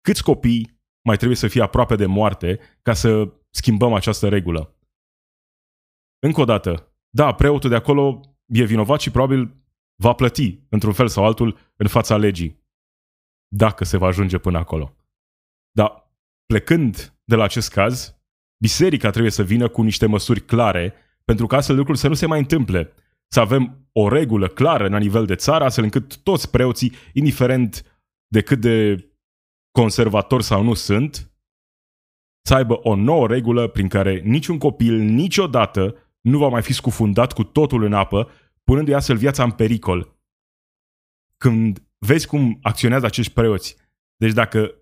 Câți 0.00 0.22
copii 0.22 0.81
mai 1.02 1.16
trebuie 1.16 1.36
să 1.36 1.48
fie 1.48 1.62
aproape 1.62 1.96
de 1.96 2.06
moarte 2.06 2.60
ca 2.82 2.92
să 2.92 3.32
schimbăm 3.50 3.92
această 3.92 4.28
regulă? 4.28 4.76
Încă 6.18 6.40
o 6.40 6.44
dată, 6.44 6.94
da, 7.10 7.34
preotul 7.34 7.70
de 7.70 7.76
acolo 7.76 8.20
e 8.46 8.64
vinovat 8.64 9.00
și 9.00 9.10
probabil 9.10 9.56
va 9.94 10.12
plăti, 10.12 10.60
într-un 10.68 10.92
fel 10.92 11.08
sau 11.08 11.24
altul, 11.24 11.58
în 11.76 11.86
fața 11.86 12.16
legii. 12.16 12.60
dacă 13.54 13.84
se 13.84 13.96
va 13.96 14.06
ajunge 14.06 14.38
până 14.38 14.58
acolo. 14.58 14.96
Dar 15.70 16.14
plecând 16.46 17.14
de 17.24 17.34
la 17.34 17.44
acest 17.44 17.72
caz, 17.72 18.20
biserica 18.62 19.10
trebuie 19.10 19.32
să 19.32 19.42
vină 19.42 19.68
cu 19.68 19.82
niște 19.82 20.06
măsuri 20.06 20.40
clare 20.40 20.94
pentru 21.24 21.46
ca 21.46 21.56
astfel 21.56 21.76
lucruri 21.76 21.98
să 21.98 22.08
nu 22.08 22.14
se 22.14 22.26
mai 22.26 22.38
întâmple. 22.38 22.92
Să 23.28 23.40
avem 23.40 23.88
o 23.92 24.08
regulă 24.08 24.48
clară 24.48 24.88
la 24.88 24.98
nivel 24.98 25.26
de 25.26 25.34
țară, 25.34 25.64
astfel 25.64 25.84
încât 25.84 26.16
toți 26.16 26.50
preoții, 26.50 26.92
indiferent 27.12 28.02
de 28.26 28.42
cât 28.42 28.60
de 28.60 29.06
conservatori 29.72 30.44
sau 30.44 30.62
nu 30.62 30.74
sunt, 30.74 31.32
să 32.44 32.54
aibă 32.54 32.74
o 32.82 32.94
nouă 32.94 33.26
regulă 33.26 33.68
prin 33.68 33.88
care 33.88 34.20
niciun 34.20 34.58
copil 34.58 34.98
niciodată 34.98 35.96
nu 36.20 36.38
va 36.38 36.48
mai 36.48 36.62
fi 36.62 36.72
scufundat 36.72 37.32
cu 37.32 37.44
totul 37.44 37.82
în 37.82 37.92
apă, 37.92 38.30
punându-i 38.64 38.94
astfel 38.94 39.16
viața 39.16 39.42
în 39.42 39.50
pericol. 39.50 40.16
Când 41.36 41.86
vezi 41.98 42.26
cum 42.26 42.58
acționează 42.62 43.06
acești 43.06 43.32
preoți, 43.32 43.76
deci 44.16 44.32
dacă 44.32 44.74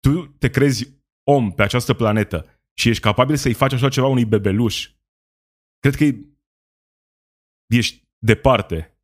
tu 0.00 0.26
te 0.26 0.50
crezi 0.50 1.02
om 1.22 1.52
pe 1.52 1.62
această 1.62 1.94
planetă 1.94 2.46
și 2.72 2.88
ești 2.88 3.02
capabil 3.02 3.36
să-i 3.36 3.52
faci 3.52 3.72
așa 3.72 3.88
ceva 3.88 4.06
unui 4.06 4.24
bebeluș, 4.24 4.90
cred 5.78 5.94
că 5.94 6.04
ești 7.66 8.08
departe 8.18 8.98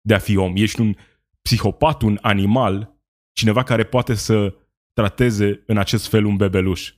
de 0.00 0.14
a 0.14 0.18
fi 0.18 0.36
om. 0.36 0.56
Ești 0.56 0.80
un 0.80 0.94
psihopat, 1.42 2.02
un 2.02 2.18
animal, 2.20 2.98
cineva 3.32 3.62
care 3.62 3.84
poate 3.84 4.14
să 4.14 4.54
trateze 4.92 5.62
în 5.66 5.78
acest 5.78 6.08
fel 6.08 6.24
un 6.24 6.36
bebeluș, 6.36 6.94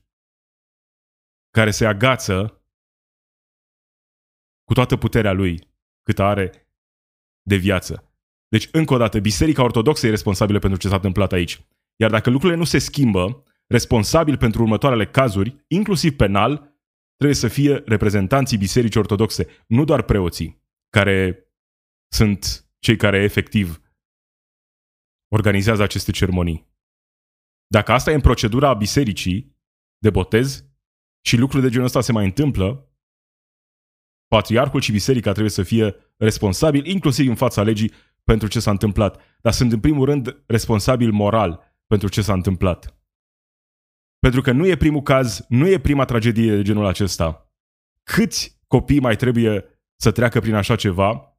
care 1.50 1.70
se 1.70 1.86
agață 1.86 2.64
cu 4.64 4.72
toată 4.72 4.96
puterea 4.96 5.32
lui 5.32 5.70
cât 6.02 6.18
are 6.18 6.70
de 7.42 7.56
viață. 7.56 8.06
Deci, 8.48 8.68
încă 8.72 8.94
o 8.94 8.96
dată, 8.96 9.20
Biserica 9.20 9.62
Ortodoxă 9.62 10.06
e 10.06 10.10
responsabilă 10.10 10.58
pentru 10.58 10.78
ce 10.78 10.88
s-a 10.88 10.94
întâmplat 10.94 11.32
aici. 11.32 11.66
Iar 11.96 12.10
dacă 12.10 12.30
lucrurile 12.30 12.58
nu 12.58 12.64
se 12.64 12.78
schimbă, 12.78 13.44
responsabil 13.66 14.36
pentru 14.36 14.62
următoarele 14.62 15.06
cazuri, 15.06 15.64
inclusiv 15.68 16.16
penal, 16.16 16.56
trebuie 17.16 17.36
să 17.36 17.48
fie 17.48 17.82
reprezentanții 17.86 18.58
Bisericii 18.58 19.00
Ortodoxe, 19.00 19.46
nu 19.66 19.84
doar 19.84 20.02
preoții, 20.02 20.62
care 20.88 21.46
sunt 22.12 22.66
cei 22.78 22.96
care 22.96 23.22
efectiv 23.22 23.80
organizează 25.28 25.82
aceste 25.82 26.12
ceremonii. 26.12 26.71
Dacă 27.72 27.92
asta 27.92 28.10
e 28.10 28.14
în 28.14 28.20
procedura 28.20 28.74
bisericii 28.74 29.56
de 29.98 30.10
botez 30.10 30.64
și 31.26 31.36
lucruri 31.36 31.62
de 31.62 31.68
genul 31.68 31.86
ăsta 31.86 32.00
se 32.00 32.12
mai 32.12 32.24
întâmplă, 32.24 32.92
patriarhul 34.26 34.80
și 34.80 34.92
biserica 34.92 35.30
trebuie 35.30 35.50
să 35.50 35.62
fie 35.62 35.94
responsabili, 36.16 36.90
inclusiv 36.90 37.28
în 37.28 37.34
fața 37.34 37.62
legii, 37.62 37.92
pentru 38.24 38.48
ce 38.48 38.60
s-a 38.60 38.70
întâmplat. 38.70 39.20
Dar 39.40 39.52
sunt 39.52 39.72
în 39.72 39.80
primul 39.80 40.04
rând 40.04 40.42
responsabil 40.46 41.10
moral 41.10 41.76
pentru 41.86 42.08
ce 42.08 42.22
s-a 42.22 42.32
întâmplat. 42.32 42.96
Pentru 44.18 44.40
că 44.40 44.52
nu 44.52 44.66
e 44.66 44.76
primul 44.76 45.02
caz, 45.02 45.44
nu 45.48 45.68
e 45.68 45.80
prima 45.80 46.04
tragedie 46.04 46.56
de 46.56 46.62
genul 46.62 46.86
acesta. 46.86 47.52
Câți 48.02 48.60
copii 48.66 49.00
mai 49.00 49.16
trebuie 49.16 49.64
să 49.96 50.10
treacă 50.10 50.40
prin 50.40 50.54
așa 50.54 50.76
ceva 50.76 51.38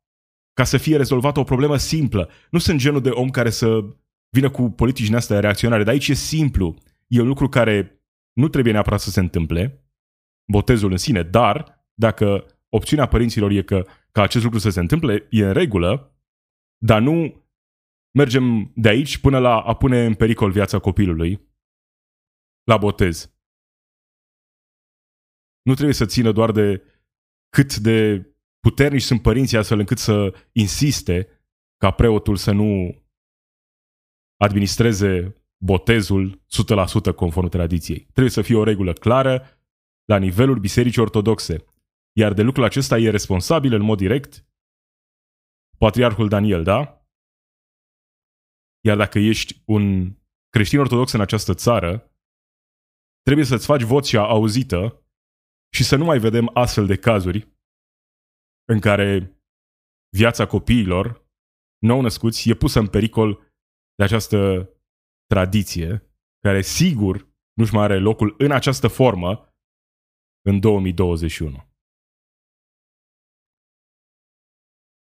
ca 0.53 0.63
să 0.63 0.77
fie 0.77 0.97
rezolvată 0.97 1.39
o 1.39 1.43
problemă 1.43 1.77
simplă? 1.77 2.29
Nu 2.49 2.59
sunt 2.59 2.79
genul 2.79 3.01
de 3.01 3.09
om 3.09 3.29
care 3.29 3.49
să 3.49 3.79
vină 4.33 4.49
cu 4.49 4.69
politici 4.69 5.05
din 5.05 5.15
astea 5.15 5.39
reacționare, 5.39 5.83
dar 5.83 5.93
aici 5.93 6.07
e 6.07 6.13
simplu. 6.13 6.75
E 7.07 7.21
un 7.21 7.27
lucru 7.27 7.49
care 7.49 8.03
nu 8.33 8.47
trebuie 8.47 8.73
neapărat 8.73 8.99
să 8.99 9.09
se 9.09 9.19
întâmple, 9.19 9.85
botezul 10.51 10.91
în 10.91 10.97
sine, 10.97 11.23
dar 11.23 11.85
dacă 11.93 12.45
opțiunea 12.69 13.07
părinților 13.07 13.51
e 13.51 13.63
că, 13.63 13.85
ca 14.11 14.21
acest 14.21 14.43
lucru 14.43 14.59
să 14.59 14.69
se 14.69 14.79
întâmple, 14.79 15.27
e 15.29 15.45
în 15.45 15.53
regulă, 15.53 16.17
dar 16.77 17.01
nu 17.01 17.43
mergem 18.17 18.71
de 18.75 18.89
aici 18.89 19.17
până 19.17 19.39
la 19.39 19.59
a 19.59 19.75
pune 19.75 20.05
în 20.05 20.13
pericol 20.13 20.51
viața 20.51 20.79
copilului 20.79 21.51
la 22.63 22.77
botez. 22.77 23.33
Nu 25.61 25.73
trebuie 25.73 25.95
să 25.95 26.05
țină 26.05 26.31
doar 26.31 26.51
de 26.51 26.83
cât 27.49 27.75
de 27.75 28.27
puternici 28.59 29.01
sunt 29.01 29.21
părinții 29.21 29.57
astfel 29.57 29.79
încât 29.79 29.97
să 29.97 30.35
insiste 30.51 31.27
ca 31.77 31.91
preotul 31.91 32.35
să 32.35 32.51
nu 32.51 33.02
administreze 34.37 35.35
botezul 35.63 36.41
100% 37.11 37.15
conform 37.15 37.47
tradiției. 37.47 37.99
Trebuie 37.99 38.29
să 38.29 38.41
fie 38.41 38.55
o 38.55 38.63
regulă 38.63 38.93
clară 38.93 39.47
la 40.05 40.17
nivelul 40.17 40.59
Bisericii 40.59 41.01
Ortodoxe. 41.01 41.65
Iar 42.17 42.33
de 42.33 42.41
lucrul 42.41 42.63
acesta 42.63 42.97
e 42.97 43.09
responsabil 43.09 43.73
în 43.73 43.81
mod 43.81 43.97
direct 43.97 44.45
Patriarhul 45.77 46.27
Daniel, 46.27 46.63
da? 46.63 47.07
Iar 48.85 48.97
dacă 48.97 49.19
ești 49.19 49.61
un 49.65 50.15
creștin 50.49 50.79
ortodox 50.79 51.11
în 51.11 51.21
această 51.21 51.53
țară, 51.53 52.11
trebuie 53.21 53.45
să-ți 53.45 53.65
faci 53.65 53.81
vocea 53.81 54.27
auzită 54.27 55.05
și 55.73 55.83
să 55.83 55.95
nu 55.95 56.05
mai 56.05 56.19
vedem 56.19 56.49
astfel 56.53 56.85
de 56.85 56.97
cazuri 56.97 57.47
în 58.65 58.79
care 58.79 59.37
viața 60.09 60.47
copiilor 60.47 61.27
nou 61.79 62.01
născuți 62.01 62.49
e 62.49 62.53
pusă 62.53 62.79
în 62.79 62.87
pericol 62.87 63.52
de 64.03 64.09
această 64.09 64.69
tradiție, 65.25 66.13
care 66.39 66.61
sigur 66.61 67.27
nu-și 67.53 67.73
mai 67.73 67.83
are 67.83 67.99
locul 67.99 68.35
în 68.37 68.51
această 68.51 68.87
formă 68.87 69.55
în 70.41 70.59
2021. 70.59 71.71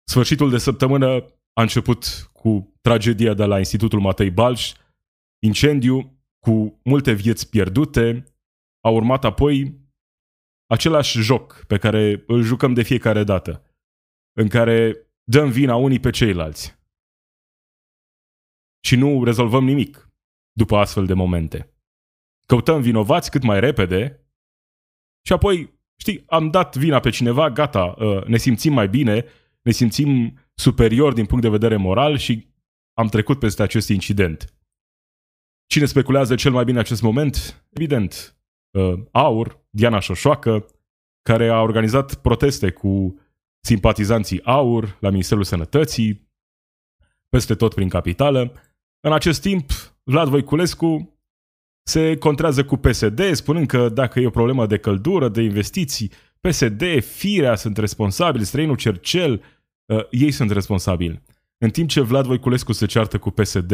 Sfârșitul 0.10 0.50
de 0.50 0.58
săptămână 0.58 1.08
a 1.54 1.62
început 1.62 2.30
cu 2.34 2.74
tragedia 2.82 3.34
de 3.34 3.46
la 3.46 3.58
Institutul 3.58 4.00
Matei 4.00 4.32
Balș, 4.32 4.74
incendiu 5.44 6.24
cu 6.40 6.80
multe 6.84 7.12
vieți 7.14 7.50
pierdute, 7.50 8.24
a 8.80 8.90
urmat 8.90 9.24
apoi 9.24 9.80
același 10.66 11.22
joc 11.22 11.66
pe 11.68 11.78
care 11.78 12.24
îl 12.28 12.42
jucăm 12.42 12.74
de 12.74 12.84
fiecare 12.84 13.24
dată, 13.24 13.64
în 14.38 14.48
care 14.48 15.08
dăm 15.24 15.50
vina 15.50 15.76
unii 15.76 16.00
pe 16.00 16.10
ceilalți 16.10 16.81
și 18.86 18.96
nu 18.96 19.24
rezolvăm 19.24 19.64
nimic 19.64 20.12
după 20.52 20.78
astfel 20.78 21.06
de 21.06 21.14
momente. 21.14 21.76
Căutăm 22.46 22.82
vinovați 22.82 23.32
cât 23.32 23.44
mai 23.44 23.60
repede 23.60 24.26
și 25.26 25.34
apoi, 25.34 25.80
știi, 25.96 26.24
am 26.28 26.50
dat 26.50 26.76
vina 26.76 27.00
pe 27.00 27.10
cineva, 27.10 27.50
gata, 27.50 27.96
ă, 28.00 28.24
ne 28.28 28.38
simțim 28.38 28.74
mai 28.74 28.90
bine, 28.90 29.26
ne 29.62 29.72
simțim 29.72 30.40
superior 30.54 31.14
din 31.14 31.26
punct 31.26 31.44
de 31.44 31.50
vedere 31.50 31.76
moral 31.76 32.18
și 32.18 32.48
am 32.94 33.08
trecut 33.08 33.40
peste 33.40 33.64
acest 33.64 33.90
incident. 33.90 34.56
Cine 35.66 35.86
speculează 35.86 36.36
cel 36.36 36.52
mai 36.52 36.64
bine 36.64 36.80
acest 36.80 37.02
moment? 37.02 37.66
Evident, 37.70 38.38
ă, 38.74 39.08
AUR, 39.12 39.66
Diana 39.70 40.00
Șoșoacă, 40.00 40.66
care 41.22 41.50
a 41.50 41.62
organizat 41.62 42.16
proteste 42.16 42.72
cu 42.72 43.20
simpatizanții 43.64 44.44
AUR 44.44 44.98
la 45.00 45.10
Ministerul 45.10 45.44
Sănătății, 45.44 46.30
peste 47.30 47.56
tot 47.56 47.74
prin 47.74 47.90
capitală, 47.90 48.54
în 49.02 49.14
acest 49.14 49.42
timp, 49.42 49.72
Vlad 50.04 50.28
Voiculescu 50.28 51.16
se 51.84 52.18
contrează 52.18 52.66
cu 52.66 52.78
PSD, 52.78 53.34
spunând 53.34 53.68
că 53.68 53.90
dacă 53.90 54.20
e 54.20 54.26
o 54.26 54.30
problemă 54.30 54.66
de 54.66 54.78
căldură, 54.78 55.30
de 55.30 55.42
investiții, 55.42 56.12
PSD, 56.40 57.04
Firea 57.04 57.56
sunt 57.56 57.78
responsabili, 57.78 58.46
străinul 58.46 58.76
Cercel, 58.76 59.44
uh, 59.86 60.08
ei 60.10 60.32
sunt 60.32 60.52
responsabili. 60.52 61.22
În 61.58 61.70
timp 61.70 61.90
ce 61.90 62.02
Vlad 62.02 62.26
Voiculescu 62.26 62.72
se 62.72 62.86
ceartă 62.86 63.20
cu 63.20 63.30
PSD, 63.30 63.74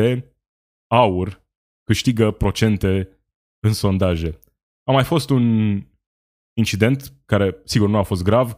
AUR 0.87 1.41
câștigă 1.83 2.31
procente 2.31 3.09
în 3.59 3.73
sondaje. 3.73 4.39
A 4.83 4.91
mai 4.91 5.03
fost 5.03 5.29
un 5.29 5.75
incident, 6.53 7.13
care 7.25 7.61
sigur 7.63 7.89
nu 7.89 7.97
a 7.97 8.03
fost 8.03 8.23
grav, 8.23 8.55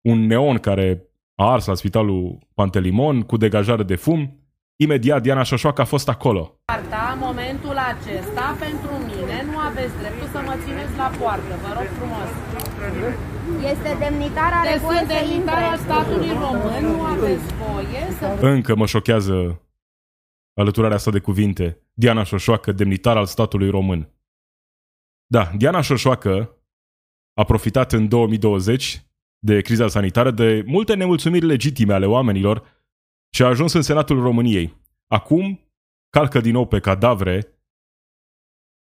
un 0.00 0.26
neon 0.26 0.58
care 0.58 1.08
a 1.34 1.50
ars 1.50 1.66
la 1.66 1.74
spitalul 1.74 2.38
Pantelimon 2.54 3.22
cu 3.22 3.36
degajare 3.36 3.82
de 3.82 3.94
fum, 3.94 4.47
Imediat 4.80 5.22
Diana 5.22 5.42
Șoșoacă 5.42 5.80
a 5.80 5.84
fost 5.84 6.08
acolo. 6.08 6.60
Poarta, 6.64 7.16
momentul 7.20 7.76
acesta, 7.92 8.56
pentru 8.58 8.92
mine, 9.10 9.36
nu 9.50 9.56
aveți 9.58 9.94
dreptul 10.00 10.28
să 10.34 10.40
mă 10.46 10.54
țineți 10.64 10.96
la 10.96 11.10
poartă, 11.18 11.54
vă 11.62 11.70
rog 11.76 11.88
frumos. 11.98 12.28
Este 13.72 13.96
demnitar, 13.98 14.52
are 14.52 14.70
Deci 14.70 14.80
voie 14.80 14.98
sunt 14.98 15.10
să 15.10 15.16
demnitar 15.18 15.62
al 15.62 15.78
intre. 15.78 15.84
statului 15.84 16.32
român, 16.44 16.84
nu 16.84 17.02
aveți 17.02 17.54
voie 17.54 18.02
să... 18.18 18.46
Încă 18.46 18.76
mă 18.76 18.86
șochează 18.86 19.62
alăturarea 20.54 20.96
asta 20.96 21.10
de 21.10 21.18
cuvinte. 21.18 21.82
Diana 21.92 22.22
Șoșoacă, 22.22 22.72
demnitar 22.72 23.16
al 23.16 23.26
statului 23.26 23.70
român. 23.70 24.12
Da, 25.26 25.50
Diana 25.56 25.80
Șoșoacă 25.80 26.56
a 27.34 27.44
profitat 27.44 27.92
în 27.92 28.08
2020 28.08 29.02
de 29.38 29.60
criza 29.60 29.88
sanitară 29.88 30.30
de 30.30 30.62
multe 30.66 30.94
nemulțumiri 30.94 31.46
legitime 31.46 31.94
ale 31.94 32.06
oamenilor 32.06 32.77
și 33.30 33.42
a 33.42 33.46
ajuns 33.46 33.72
în 33.72 33.82
Senatul 33.82 34.20
României. 34.20 34.76
Acum 35.06 35.60
calcă 36.10 36.40
din 36.40 36.52
nou 36.52 36.66
pe 36.66 36.80
cadavre 36.80 37.58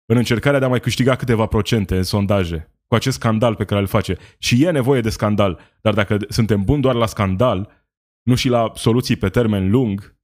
în 0.07 0.17
încercarea 0.17 0.59
de 0.59 0.65
a 0.65 0.69
mai 0.69 0.81
câștiga 0.81 1.17
câteva 1.17 1.47
procente 1.47 1.97
în 1.97 2.03
sondaje 2.03 2.71
cu 2.87 2.95
acest 2.95 3.17
scandal 3.17 3.55
pe 3.55 3.65
care 3.65 3.81
îl 3.81 3.87
face. 3.87 4.17
Și 4.39 4.65
e 4.65 4.71
nevoie 4.71 5.01
de 5.01 5.11
scandal, 5.11 5.61
dar 5.81 5.95
dacă 5.95 6.19
suntem 6.29 6.65
buni 6.65 6.83
doar 6.83 6.95
la 6.95 7.07
scandal, 7.07 7.89
nu 8.23 8.35
și 8.35 8.49
la 8.49 8.73
soluții 8.75 9.17
pe 9.17 9.29
termen 9.29 9.71
lung, 9.71 10.19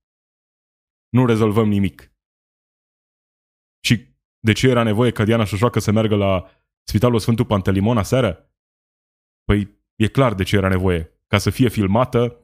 nu 1.09 1.27
rezolvăm 1.27 1.69
nimic. 1.69 2.07
de 4.45 4.53
ce 4.53 4.69
era 4.69 4.83
nevoie 4.83 5.11
ca 5.11 5.25
Diana 5.25 5.45
Șoșoacă 5.45 5.79
să 5.79 5.93
meargă 5.93 6.17
la 6.17 6.51
Spitalul 6.89 7.19
Sfântul 7.19 7.45
Pantelimon 7.45 7.99
aseară? 7.99 8.53
Păi 9.45 9.79
e 9.97 10.09
clar 10.09 10.35
de 10.35 10.43
ce 10.43 10.57
era 10.57 10.69
nevoie. 10.69 11.21
Ca 11.27 11.39
să 11.39 11.51
fie 11.51 11.69
filmată, 11.69 12.37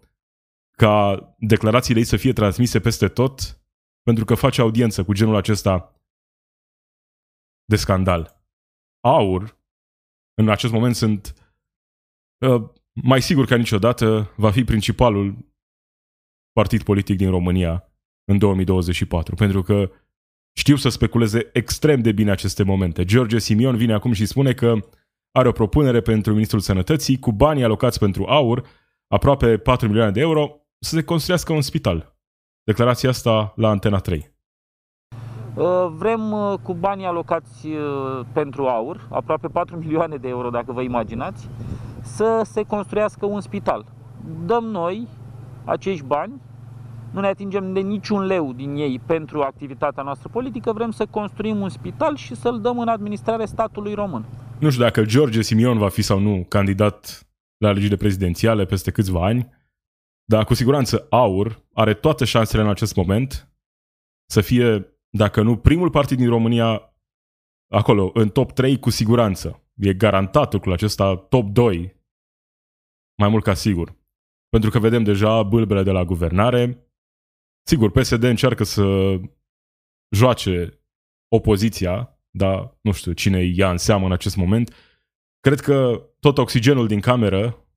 ca 0.83 1.27
declarațiile 1.39 1.99
ei 1.99 2.05
să 2.05 2.17
fie 2.17 2.33
transmise 2.33 2.81
peste 2.81 3.09
tot, 3.09 3.61
pentru 4.03 4.25
că 4.25 4.35
face 4.35 4.61
audiență 4.61 5.05
cu 5.05 5.13
genul 5.13 5.35
acesta 5.35 6.03
de 7.65 7.77
scandal. 7.77 8.43
Aur, 9.01 9.61
în 10.35 10.49
acest 10.49 10.73
moment 10.73 10.97
sunt 10.97 11.35
uh, 12.47 12.71
mai 12.93 13.23
sigur 13.23 13.47
ca 13.47 13.57
niciodată, 13.57 14.33
va 14.37 14.51
fi 14.51 14.65
principalul 14.65 15.53
partid 16.53 16.83
politic 16.83 17.17
din 17.17 17.31
România 17.31 17.93
în 18.25 18.39
2024, 18.39 19.35
pentru 19.35 19.63
că 19.63 19.91
știu 20.59 20.77
să 20.77 20.89
speculeze 20.89 21.51
extrem 21.53 22.01
de 22.01 22.13
bine 22.13 22.31
aceste 22.31 22.63
momente. 22.63 23.05
George 23.05 23.39
Simion 23.39 23.77
vine 23.77 23.93
acum 23.93 24.13
și 24.13 24.27
spune 24.27 24.53
că 24.53 24.75
are 25.31 25.49
o 25.49 25.53
propunere 25.53 26.01
pentru 26.01 26.33
Ministrul 26.33 26.61
Sănătății 26.61 27.19
cu 27.19 27.33
banii 27.33 27.65
alocați 27.65 27.99
pentru 27.99 28.25
aur, 28.25 28.67
aproape 29.07 29.59
4 29.59 29.87
milioane 29.87 30.13
de 30.13 30.21
euro, 30.21 30.63
să 30.79 30.95
se 30.95 31.05
construiască 31.05 31.53
un 31.53 31.61
spital. 31.61 32.17
Declarația 32.65 33.09
asta 33.09 33.53
la 33.57 33.69
Antena 33.69 33.99
3. 33.99 34.31
Uh, 35.55 35.65
vrem 35.97 36.33
uh, 36.33 36.55
cu 36.63 36.75
banii 36.75 37.07
alocați 37.07 37.67
uh, 37.67 38.25
pentru 38.33 38.67
aur, 38.67 39.09
aproape 39.11 39.49
4 39.49 39.77
milioane 39.85 40.17
de 40.17 40.29
euro 40.29 40.51
dacă 40.51 40.73
vă 40.73 40.83
imaginați, 40.83 41.49
să 42.03 42.43
se 42.45 42.63
construiască 42.63 43.27
un 43.27 43.41
spital. 43.41 43.85
Dăm 44.47 44.65
noi 44.65 45.09
acești 45.65 46.05
bani, 46.05 46.33
nu 47.11 47.21
ne 47.21 47.27
atingem 47.27 47.73
de 47.73 47.81
niciun 47.81 48.25
leu 48.25 48.53
din 48.53 48.77
ei 48.77 49.01
pentru 49.07 49.41
activitatea 49.41 50.03
noastră 50.03 50.29
politică, 50.33 50.73
vrem 50.73 50.91
să 50.91 51.07
construim 51.11 51.61
un 51.61 51.69
spital 51.69 52.17
și 52.17 52.35
să-l 52.35 52.61
dăm 52.61 52.79
în 52.79 52.89
administrare 52.89 53.45
statului 53.45 53.95
român. 53.95 54.25
Nu 54.59 54.71
știu 54.71 54.83
dacă 54.83 55.03
George 55.03 55.43
Simion 55.43 55.79
va 55.79 55.89
fi 55.89 56.03
sau 56.03 56.19
nu 56.19 56.47
candidat 56.49 57.27
la 57.57 57.69
alegerile 57.69 57.97
prezidențiale 57.97 58.65
peste 58.65 58.91
câțiva 58.91 59.25
ani, 59.25 59.49
dar 60.31 60.45
cu 60.45 60.55
siguranță 60.55 61.07
AUR 61.11 61.67
are 61.73 61.95
toate 61.95 62.25
șansele 62.25 62.63
în 62.63 62.69
acest 62.69 62.95
moment 62.95 63.53
să 64.31 64.41
fie, 64.41 64.99
dacă 65.11 65.43
nu 65.43 65.59
primul 65.59 65.91
partid 65.91 66.17
din 66.17 66.29
România, 66.29 66.95
acolo, 67.73 68.11
în 68.15 68.29
top 68.29 68.53
3 68.53 68.79
cu 68.79 68.91
siguranță. 68.91 69.63
E 69.75 69.95
garantat 69.95 70.53
lucrul 70.53 70.73
acesta, 70.73 71.17
top 71.17 71.49
2, 71.49 71.97
mai 73.19 73.29
mult 73.29 73.45
ca 73.45 73.55
sigur. 73.55 73.97
Pentru 74.49 74.71
că 74.71 74.79
vedem 74.79 75.03
deja 75.03 75.43
bâlbele 75.43 75.83
de 75.83 75.91
la 75.91 76.05
guvernare. 76.05 76.91
Sigur, 77.67 77.91
PSD 77.91 78.23
încearcă 78.23 78.65
să 78.65 79.17
joace 80.17 80.83
opoziția, 81.29 82.21
dar 82.31 82.79
nu 82.81 82.93
știu 82.93 83.13
cine 83.13 83.43
ia 83.43 83.71
în 83.71 83.77
seamă 83.77 84.07
în 84.07 84.13
acest 84.13 84.37
moment. 84.37 84.75
Cred 85.41 85.61
că 85.61 86.09
tot 86.21 86.39
oxigenul 86.39 86.87
din 86.87 87.01
cameră 87.01 87.68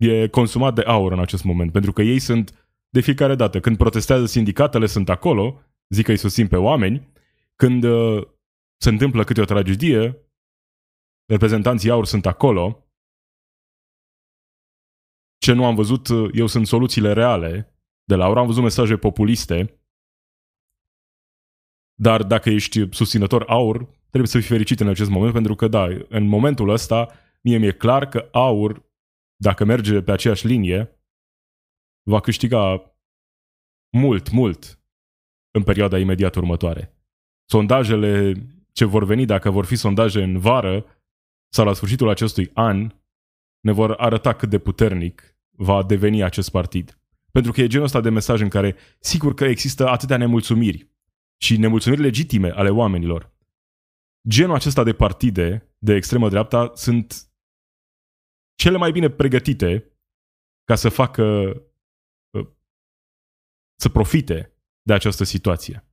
e 0.00 0.28
consumat 0.28 0.74
de 0.74 0.80
aur 0.80 1.12
în 1.12 1.20
acest 1.20 1.44
moment, 1.44 1.72
pentru 1.72 1.92
că 1.92 2.02
ei 2.02 2.18
sunt 2.18 2.68
de 2.88 3.00
fiecare 3.00 3.34
dată. 3.34 3.60
Când 3.60 3.76
protestează 3.76 4.26
sindicatele, 4.26 4.86
sunt 4.86 5.08
acolo, 5.08 5.60
zic 5.88 6.04
că 6.04 6.10
îi 6.10 6.16
susțin 6.16 6.48
pe 6.48 6.56
oameni. 6.56 7.12
Când 7.56 7.84
uh, 7.84 8.26
se 8.76 8.88
întâmplă 8.88 9.24
câte 9.24 9.40
o 9.40 9.44
tragedie, 9.44 10.30
reprezentanții 11.26 11.90
aur 11.90 12.06
sunt 12.06 12.26
acolo. 12.26 12.84
Ce 15.38 15.52
nu 15.52 15.64
am 15.64 15.74
văzut 15.74 16.08
uh, 16.08 16.30
eu 16.32 16.46
sunt 16.46 16.66
soluțiile 16.66 17.12
reale 17.12 17.74
de 18.04 18.14
la 18.14 18.24
aur. 18.24 18.38
Am 18.38 18.46
văzut 18.46 18.62
mesaje 18.62 18.96
populiste, 18.96 19.80
dar 21.94 22.22
dacă 22.22 22.50
ești 22.50 22.94
susținător 22.94 23.44
aur, 23.48 23.76
trebuie 24.08 24.30
să 24.30 24.38
fii 24.38 24.48
fericit 24.48 24.80
în 24.80 24.88
acest 24.88 25.10
moment, 25.10 25.32
pentru 25.32 25.54
că, 25.54 25.68
da, 25.68 25.86
în 26.08 26.26
momentul 26.26 26.68
ăsta, 26.68 27.08
mie 27.40 27.58
mi-e 27.58 27.72
clar 27.72 28.08
că 28.08 28.28
aur 28.32 28.89
dacă 29.40 29.64
merge 29.64 30.02
pe 30.02 30.12
aceeași 30.12 30.46
linie, 30.46 31.00
va 32.02 32.20
câștiga 32.20 32.94
mult, 33.96 34.30
mult 34.30 34.80
în 35.50 35.62
perioada 35.62 35.98
imediat 35.98 36.34
următoare. 36.34 36.96
Sondajele 37.48 38.32
ce 38.72 38.84
vor 38.84 39.04
veni, 39.04 39.26
dacă 39.26 39.50
vor 39.50 39.64
fi 39.64 39.76
sondaje 39.76 40.22
în 40.22 40.38
vară 40.38 40.86
sau 41.52 41.64
la 41.64 41.72
sfârșitul 41.72 42.08
acestui 42.08 42.50
an, 42.52 42.94
ne 43.60 43.72
vor 43.72 43.90
arăta 43.90 44.32
cât 44.32 44.48
de 44.48 44.58
puternic 44.58 45.36
va 45.50 45.82
deveni 45.82 46.22
acest 46.22 46.50
partid. 46.50 47.00
Pentru 47.32 47.52
că 47.52 47.60
e 47.60 47.66
genul 47.66 47.86
ăsta 47.86 48.00
de 48.00 48.10
mesaj 48.10 48.40
în 48.40 48.48
care 48.48 48.76
sigur 49.00 49.34
că 49.34 49.44
există 49.44 49.88
atâtea 49.88 50.16
nemulțumiri 50.16 50.90
și 51.36 51.56
nemulțumiri 51.56 52.00
legitime 52.00 52.50
ale 52.50 52.70
oamenilor. 52.70 53.32
Genul 54.28 54.54
acesta 54.54 54.82
de 54.82 54.92
partide 54.92 55.74
de 55.78 55.94
extremă 55.94 56.28
dreapta 56.28 56.72
sunt 56.74 57.29
cele 58.60 58.76
mai 58.76 58.90
bine 58.90 59.10
pregătite 59.10 59.98
ca 60.64 60.74
să 60.74 60.88
facă 60.88 61.22
uh, 62.30 62.48
să 63.80 63.88
profite 63.88 64.56
de 64.82 64.92
această 64.92 65.24
situație. 65.24 65.84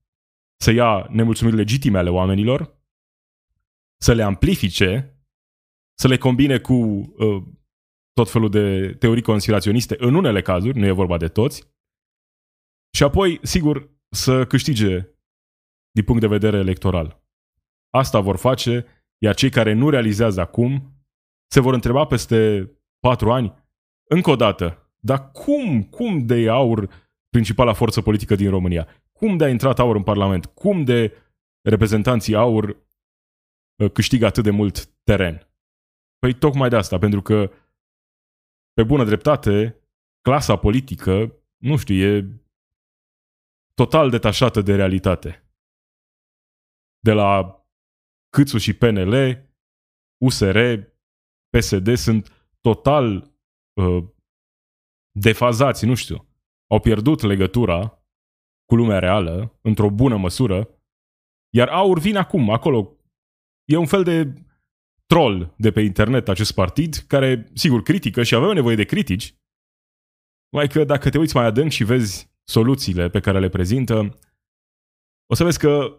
Să 0.61 0.71
ia 0.71 1.07
nemulțumiri 1.09 1.55
legitime 1.55 1.97
ale 1.97 2.09
oamenilor, 2.09 2.77
să 4.01 4.13
le 4.13 4.23
amplifice, 4.23 5.17
să 5.99 6.07
le 6.07 6.17
combine 6.17 6.59
cu 6.59 6.73
uh, 6.73 7.43
tot 8.13 8.31
felul 8.31 8.49
de 8.49 8.95
teorii 8.99 9.23
conspiraționiste 9.23 9.95
în 9.99 10.13
unele 10.13 10.41
cazuri, 10.41 10.77
nu 10.77 10.85
e 10.85 10.91
vorba 10.91 11.17
de 11.17 11.27
toți, 11.27 11.75
și 12.95 13.03
apoi, 13.03 13.39
sigur, 13.43 13.89
să 14.09 14.45
câștige 14.45 15.09
din 15.91 16.03
punct 16.03 16.21
de 16.21 16.27
vedere 16.27 16.57
electoral. 16.57 17.23
Asta 17.89 18.19
vor 18.19 18.37
face, 18.37 18.85
iar 19.17 19.35
cei 19.35 19.49
care 19.49 19.73
nu 19.73 19.89
realizează 19.89 20.41
acum 20.41 20.96
se 21.47 21.59
vor 21.59 21.73
întreba 21.73 22.05
peste 22.05 22.71
patru 22.99 23.31
ani, 23.31 23.53
încă 24.09 24.29
o 24.29 24.35
dată, 24.35 24.91
dar 24.99 25.31
cum, 25.31 25.83
cum 25.83 26.25
de 26.25 26.49
aur 26.49 26.89
principala 27.29 27.73
forță 27.73 28.01
politică 28.01 28.35
din 28.35 28.49
România? 28.49 28.87
Cum 29.11 29.37
de 29.37 29.43
a 29.43 29.49
intrat 29.49 29.79
aur 29.79 29.95
în 29.95 30.03
Parlament? 30.03 30.45
Cum 30.45 30.83
de 30.83 31.13
reprezentanții 31.61 32.35
aur 32.35 32.85
uh, 33.75 33.91
câștigă 33.91 34.25
atât 34.25 34.43
de 34.43 34.49
mult 34.49 34.85
teren? 34.85 35.47
Păi 36.19 36.33
tocmai 36.33 36.69
de 36.69 36.75
asta, 36.75 36.97
pentru 36.97 37.21
că 37.21 37.51
pe 38.73 38.83
bună 38.83 39.03
dreptate, 39.03 39.81
clasa 40.21 40.55
politică, 40.55 41.35
nu 41.57 41.77
știu, 41.77 41.95
e 41.95 42.27
total 43.73 44.09
detașată 44.09 44.61
de 44.61 44.75
realitate. 44.75 45.51
De 46.99 47.11
la 47.11 47.61
Câțu 48.29 48.57
și 48.57 48.73
PNL, 48.73 49.13
USR, 50.17 50.57
PSD 51.49 51.95
sunt 51.95 52.49
total 52.61 53.33
uh, 53.73 54.03
defazați, 55.19 55.85
nu 55.85 55.95
știu. 55.95 56.27
Au 56.67 56.79
pierdut 56.79 57.21
legătura 57.21 58.03
cu 58.65 58.75
lumea 58.75 58.99
reală, 58.99 59.59
într-o 59.61 59.89
bună 59.89 60.17
măsură, 60.17 60.69
iar 61.55 61.67
aur 61.67 61.99
vine 61.99 62.17
acum, 62.17 62.49
acolo. 62.49 62.97
E 63.65 63.75
un 63.75 63.85
fel 63.85 64.03
de 64.03 64.33
troll 65.05 65.53
de 65.57 65.71
pe 65.71 65.81
internet 65.81 66.27
acest 66.27 66.53
partid, 66.53 66.95
care, 66.95 67.49
sigur, 67.53 67.81
critică 67.81 68.23
și 68.23 68.35
avem 68.35 68.53
nevoie 68.53 68.75
de 68.75 68.85
critici, 68.85 69.35
mai 70.55 70.67
că 70.67 70.83
dacă 70.83 71.09
te 71.09 71.17
uiți 71.17 71.35
mai 71.35 71.45
adânc 71.45 71.71
și 71.71 71.83
vezi 71.83 72.35
soluțiile 72.43 73.09
pe 73.09 73.19
care 73.19 73.39
le 73.39 73.49
prezintă, 73.49 74.19
o 75.25 75.35
să 75.35 75.43
vezi 75.43 75.59
că 75.59 75.97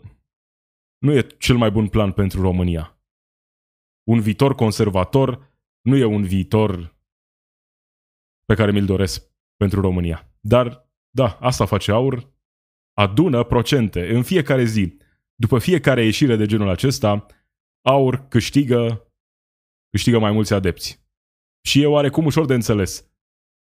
nu 0.99 1.13
e 1.13 1.27
cel 1.39 1.57
mai 1.57 1.71
bun 1.71 1.89
plan 1.89 2.13
pentru 2.13 2.41
România 2.41 2.98
un 4.09 4.21
viitor 4.21 4.55
conservator 4.55 5.57
nu 5.81 5.97
e 5.97 6.05
un 6.05 6.23
viitor 6.23 6.97
pe 8.45 8.55
care 8.55 8.71
mi-l 8.73 8.85
doresc 8.85 9.31
pentru 9.57 9.81
România. 9.81 10.33
Dar, 10.41 10.91
da, 11.11 11.39
asta 11.41 11.67
face 11.67 11.93
aur, 11.93 12.33
adună 12.93 13.45
procente 13.45 14.15
în 14.15 14.23
fiecare 14.23 14.65
zi. 14.65 14.97
După 15.35 15.59
fiecare 15.59 16.05
ieșire 16.05 16.37
de 16.37 16.47
genul 16.47 16.69
acesta, 16.69 17.27
aur 17.83 18.29
câștigă, 18.29 19.13
câștigă 19.91 20.19
mai 20.19 20.33
mulți 20.33 20.55
adepți. 20.55 21.07
Și 21.67 21.83
e 21.83 21.87
oarecum 21.87 22.25
ușor 22.25 22.47
de 22.47 22.55
înțeles. 22.55 23.11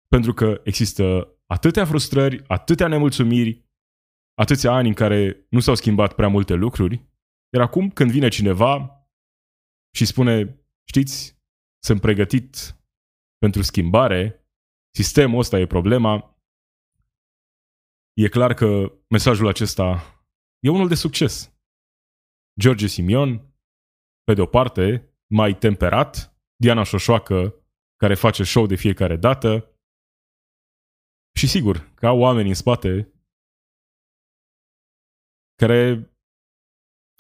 Pentru 0.08 0.34
că 0.34 0.62
există 0.64 1.36
atâtea 1.46 1.86
frustrări, 1.86 2.44
atâtea 2.48 2.88
nemulțumiri, 2.88 3.66
atâția 4.34 4.72
ani 4.72 4.88
în 4.88 4.94
care 4.94 5.46
nu 5.50 5.60
s-au 5.60 5.76
schimbat 5.76 6.14
prea 6.14 6.28
multe 6.28 6.54
lucruri, 6.54 7.10
iar 7.54 7.64
acum 7.64 7.90
când 7.90 8.12
vine 8.12 8.28
cineva 8.28 9.01
și 9.96 10.06
spune, 10.06 10.66
știți, 10.88 11.40
sunt 11.84 12.02
pregătit 12.02 12.76
pentru 13.38 13.62
schimbare, 13.62 14.48
sistemul 14.96 15.40
ăsta 15.40 15.60
e 15.60 15.66
problema, 15.66 16.42
e 18.14 18.28
clar 18.30 18.54
că 18.54 18.68
mesajul 19.10 19.48
acesta 19.48 19.86
e 20.60 20.70
unul 20.70 20.88
de 20.88 20.96
succes. 20.96 21.54
George 22.60 22.88
Simion, 22.88 23.30
pe 24.24 24.34
de 24.34 24.42
o 24.42 24.46
parte, 24.46 25.14
mai 25.34 25.58
temperat, 25.58 26.36
Diana 26.56 26.84
Șoșoacă, 26.84 27.56
care 27.96 28.16
face 28.16 28.44
show 28.44 28.66
de 28.66 28.76
fiecare 28.76 29.16
dată, 29.16 29.66
și 31.40 31.48
sigur, 31.48 31.92
ca 31.96 32.12
oameni 32.12 32.48
în 32.48 32.54
spate 32.54 33.14
care 35.56 36.12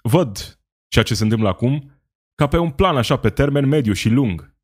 văd 0.03 0.59
ceea 0.87 1.05
ce 1.05 1.15
se 1.15 1.23
întâmplă 1.23 1.47
acum 1.47 2.00
ca 2.35 2.47
pe 2.47 2.57
un 2.57 2.71
plan 2.71 2.97
așa 2.97 3.19
pe 3.19 3.29
termen 3.29 3.67
mediu 3.67 3.93
și 3.93 4.09
lung. 4.09 4.55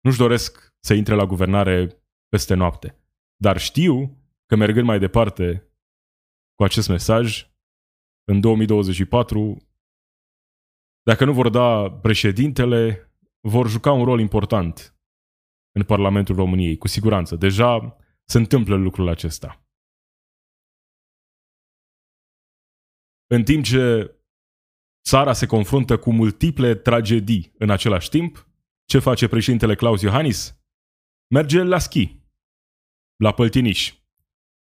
Nu-și 0.00 0.18
doresc 0.18 0.74
să 0.80 0.94
intre 0.94 1.14
la 1.14 1.24
guvernare 1.24 2.04
peste 2.28 2.54
noapte. 2.54 2.98
Dar 3.36 3.58
știu 3.58 4.18
că 4.46 4.56
mergând 4.56 4.86
mai 4.86 4.98
departe 4.98 5.68
cu 6.54 6.64
acest 6.64 6.88
mesaj, 6.88 7.52
în 8.24 8.40
2024, 8.40 9.68
dacă 11.02 11.24
nu 11.24 11.32
vor 11.32 11.48
da 11.48 11.90
președintele, 11.90 13.12
vor 13.40 13.68
juca 13.68 13.92
un 13.92 14.04
rol 14.04 14.20
important 14.20 14.98
în 15.72 15.84
Parlamentul 15.84 16.34
României, 16.34 16.76
cu 16.76 16.88
siguranță. 16.88 17.36
Deja 17.36 17.96
se 18.24 18.38
întâmplă 18.38 18.76
lucrul 18.76 19.08
acesta. 19.08 19.66
În 23.26 23.44
timp 23.44 23.64
ce 23.64 24.13
țara 25.04 25.32
se 25.32 25.46
confruntă 25.46 25.96
cu 25.96 26.12
multiple 26.12 26.74
tragedii 26.74 27.52
în 27.58 27.70
același 27.70 28.08
timp, 28.08 28.48
ce 28.84 28.98
face 28.98 29.28
președintele 29.28 29.74
Claus 29.74 30.02
Iohannis? 30.02 30.58
Merge 31.26 31.62
la 31.62 31.78
schi, 31.78 32.16
la 33.16 33.32
Păltiniș. 33.32 33.94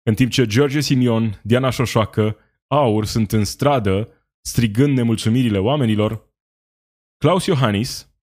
În 0.03 0.15
timp 0.15 0.31
ce 0.31 0.45
George 0.45 0.79
Simion, 0.79 1.41
Diana 1.43 1.69
Șoșoacă, 1.69 2.37
Aur 2.67 3.05
sunt 3.05 3.31
în 3.31 3.43
stradă 3.43 4.09
strigând 4.41 4.97
nemulțumirile 4.97 5.57
oamenilor, 5.57 6.33
Claus 7.17 7.45
Iohannis 7.45 8.15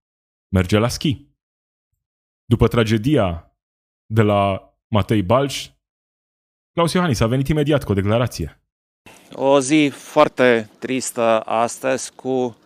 merge 0.48 0.78
la 0.78 0.88
schi. 0.88 1.26
După 2.44 2.68
tragedia 2.68 3.56
de 4.06 4.22
la 4.22 4.72
Matei 4.88 5.22
Balș, 5.22 5.70
Claus 6.72 6.92
Iohannis 6.92 7.20
a 7.20 7.26
venit 7.26 7.48
imediat 7.48 7.84
cu 7.84 7.90
o 7.90 7.94
declarație. 7.94 8.62
O 9.34 9.60
zi 9.60 9.92
foarte 9.94 10.70
tristă 10.78 11.40
astăzi 11.40 12.12
cu 12.14 12.56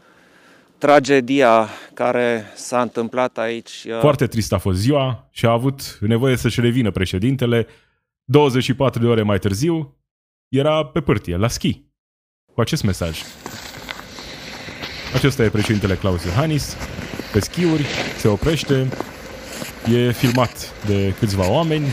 tragedia 0.79 1.68
care 1.94 2.44
s-a 2.55 2.81
întâmplat 2.81 3.38
aici. 3.38 3.87
Foarte 4.01 4.27
tristă 4.27 4.55
a 4.55 4.59
fost 4.59 4.79
ziua 4.79 5.29
și 5.31 5.46
a 5.46 5.51
avut 5.51 5.99
nevoie 6.01 6.37
să-și 6.37 6.61
revină 6.61 6.90
președintele. 6.90 7.66
24 8.25 9.01
de 9.01 9.07
ore 9.07 9.22
mai 9.22 9.38
târziu 9.38 9.96
era 10.49 10.85
pe 10.85 11.01
pârtie, 11.01 11.37
la 11.37 11.49
schi, 11.49 11.83
cu 12.53 12.61
acest 12.61 12.83
mesaj. 12.83 13.22
Acesta 15.14 15.42
e 15.42 15.49
președintele 15.49 15.94
Claus 15.94 16.25
Iohannis, 16.25 16.77
pe 17.33 17.40
schiuri, 17.40 17.87
se 18.18 18.29
oprește, 18.29 18.88
e 19.92 20.12
filmat 20.12 20.85
de 20.87 21.14
câțiva 21.18 21.51
oameni, 21.51 21.87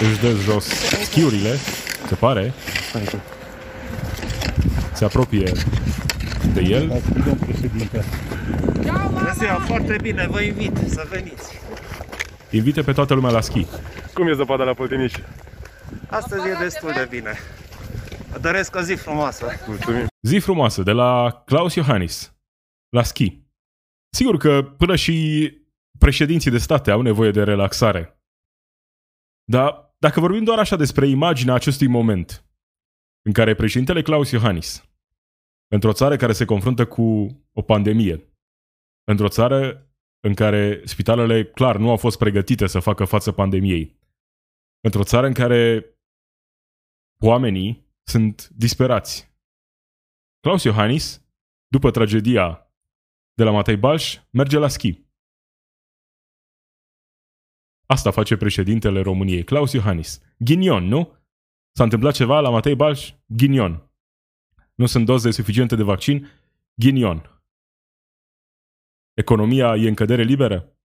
își 0.00 0.20
dă 0.20 0.30
jos 0.30 0.64
schiurile, 1.04 1.58
se 2.06 2.14
pare, 2.14 2.52
se 4.92 5.04
apropie 5.04 5.52
de 6.54 6.60
el. 6.60 7.02
Bună 9.10 9.32
ziua, 9.38 9.54
foarte 9.54 9.96
bine, 10.02 10.26
vă 10.30 10.40
invit 10.40 10.76
să 10.76 11.06
veniți. 11.10 11.60
Invite 12.50 12.82
pe 12.82 12.92
toată 12.92 13.14
lumea 13.14 13.30
la 13.30 13.40
schi. 13.40 13.66
Cum 14.14 14.28
e 14.28 14.32
zăpada 14.32 14.64
la 14.64 14.74
Păltiniș? 14.74 15.12
Astăzi 16.10 16.48
e 16.48 16.56
destul 16.60 16.92
de 16.94 17.06
bine. 17.10 17.32
Vă 18.32 18.38
doresc 18.38 18.74
o 18.76 18.80
zi 18.80 18.94
frumoasă. 18.94 19.46
Mulțumim. 19.66 20.06
Zi 20.20 20.38
frumoasă 20.38 20.82
de 20.82 20.92
la 20.92 21.42
Claus 21.46 21.74
Iohannis 21.74 22.34
la 22.88 23.02
schi. 23.02 23.40
Sigur 24.10 24.36
că 24.36 24.62
până 24.62 24.96
și 24.96 25.50
președinții 25.98 26.50
de 26.50 26.58
state 26.58 26.90
au 26.90 27.00
nevoie 27.00 27.30
de 27.30 27.42
relaxare. 27.42 28.20
Dar 29.44 29.85
dacă 30.06 30.20
vorbim 30.20 30.44
doar 30.44 30.58
așa 30.58 30.76
despre 30.76 31.08
imaginea 31.08 31.54
acestui 31.54 31.86
moment 31.86 32.44
în 33.22 33.32
care 33.32 33.54
președintele 33.54 34.02
Claus 34.02 34.30
Iohannis, 34.30 34.90
într-o 35.68 35.92
țară 35.92 36.16
care 36.16 36.32
se 36.32 36.44
confruntă 36.44 36.86
cu 36.86 37.02
o 37.52 37.62
pandemie, 37.62 38.32
într-o 39.04 39.28
țară 39.28 39.90
în 40.20 40.34
care 40.34 40.82
spitalele 40.84 41.44
clar 41.44 41.76
nu 41.76 41.90
au 41.90 41.96
fost 41.96 42.18
pregătite 42.18 42.66
să 42.66 42.78
facă 42.80 43.04
față 43.04 43.32
pandemiei, 43.32 43.98
într-o 44.80 45.02
țară 45.02 45.26
în 45.26 45.32
care 45.32 45.84
oamenii 47.20 47.94
sunt 48.02 48.48
disperați. 48.48 49.34
Claus 50.40 50.62
Iohannis, 50.62 51.26
după 51.68 51.90
tragedia 51.90 52.72
de 53.34 53.44
la 53.44 53.50
Matei 53.50 53.76
Balș, 53.76 54.18
merge 54.30 54.58
la 54.58 54.68
schi. 54.68 55.05
Asta 57.86 58.10
face 58.10 58.36
președintele 58.36 59.00
României, 59.00 59.44
Claus 59.44 59.72
Iohannis. 59.72 60.20
Ghinion, 60.38 60.84
nu? 60.84 61.16
S-a 61.72 61.82
întâmplat 61.82 62.14
ceva 62.14 62.40
la 62.40 62.50
Matei 62.50 62.74
Balș? 62.74 63.12
Ghinion. 63.26 63.90
Nu 64.74 64.86
sunt 64.86 65.04
doze 65.04 65.30
suficiente 65.30 65.76
de 65.76 65.82
vaccin? 65.82 66.30
Ghinion. 66.74 67.42
Economia 69.14 69.76
e 69.76 69.88
în 69.88 69.94
cădere 69.94 70.22
liberă? 70.22 70.78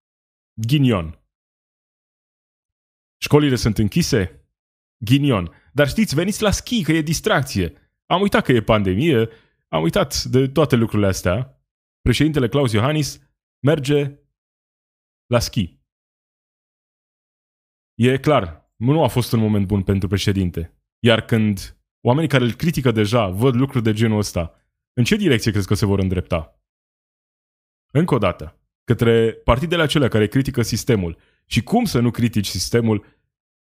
Ghinion. 0.53 1.19
Școlile 3.17 3.55
sunt 3.55 3.77
închise? 3.77 4.45
Ghinion. 5.05 5.51
Dar 5.73 5.87
știți, 5.87 6.15
veniți 6.15 6.41
la 6.41 6.51
schi, 6.51 6.83
că 6.83 6.91
e 6.91 7.01
distracție. 7.01 7.73
Am 8.05 8.21
uitat 8.21 8.43
că 8.43 8.51
e 8.51 8.61
pandemie, 8.61 9.29
am 9.67 9.81
uitat 9.81 10.23
de 10.23 10.47
toate 10.47 10.75
lucrurile 10.75 11.07
astea. 11.07 11.63
Președintele 12.01 12.47
Claus 12.47 12.71
Iohannis 12.71 13.19
merge 13.59 14.19
la 15.25 15.39
schi. 15.39 15.80
E 18.03 18.17
clar, 18.17 18.71
nu 18.75 19.03
a 19.03 19.07
fost 19.07 19.31
un 19.31 19.39
moment 19.39 19.67
bun 19.67 19.83
pentru 19.83 20.07
președinte. 20.07 20.73
Iar 20.99 21.25
când 21.25 21.77
oamenii 22.01 22.29
care 22.29 22.43
îl 22.43 22.53
critică 22.53 22.91
deja 22.91 23.27
văd 23.27 23.55
lucruri 23.55 23.83
de 23.83 23.93
genul 23.93 24.17
ăsta, 24.17 24.55
în 24.93 25.03
ce 25.03 25.15
direcție 25.15 25.51
crezi 25.51 25.67
că 25.67 25.73
se 25.73 25.85
vor 25.85 25.99
îndrepta? 25.99 26.61
Încă 27.93 28.13
o 28.13 28.17
dată, 28.17 28.59
către 28.83 29.33
partidele 29.33 29.81
acelea 29.81 30.07
care 30.07 30.27
critică 30.27 30.61
sistemul. 30.61 31.17
Și 31.45 31.63
cum 31.63 31.85
să 31.85 31.99
nu 31.99 32.11
critici 32.11 32.45
sistemul 32.47 33.05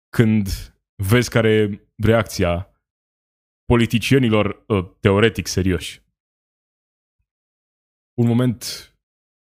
când 0.09 0.49
vezi 0.95 1.31
care 1.31 1.51
e 1.51 1.89
reacția 1.97 2.83
politicienilor 3.65 4.65
uh, 4.67 4.91
teoretic 5.01 5.47
serioși? 5.47 6.03
Un 8.19 8.27
moment 8.27 8.93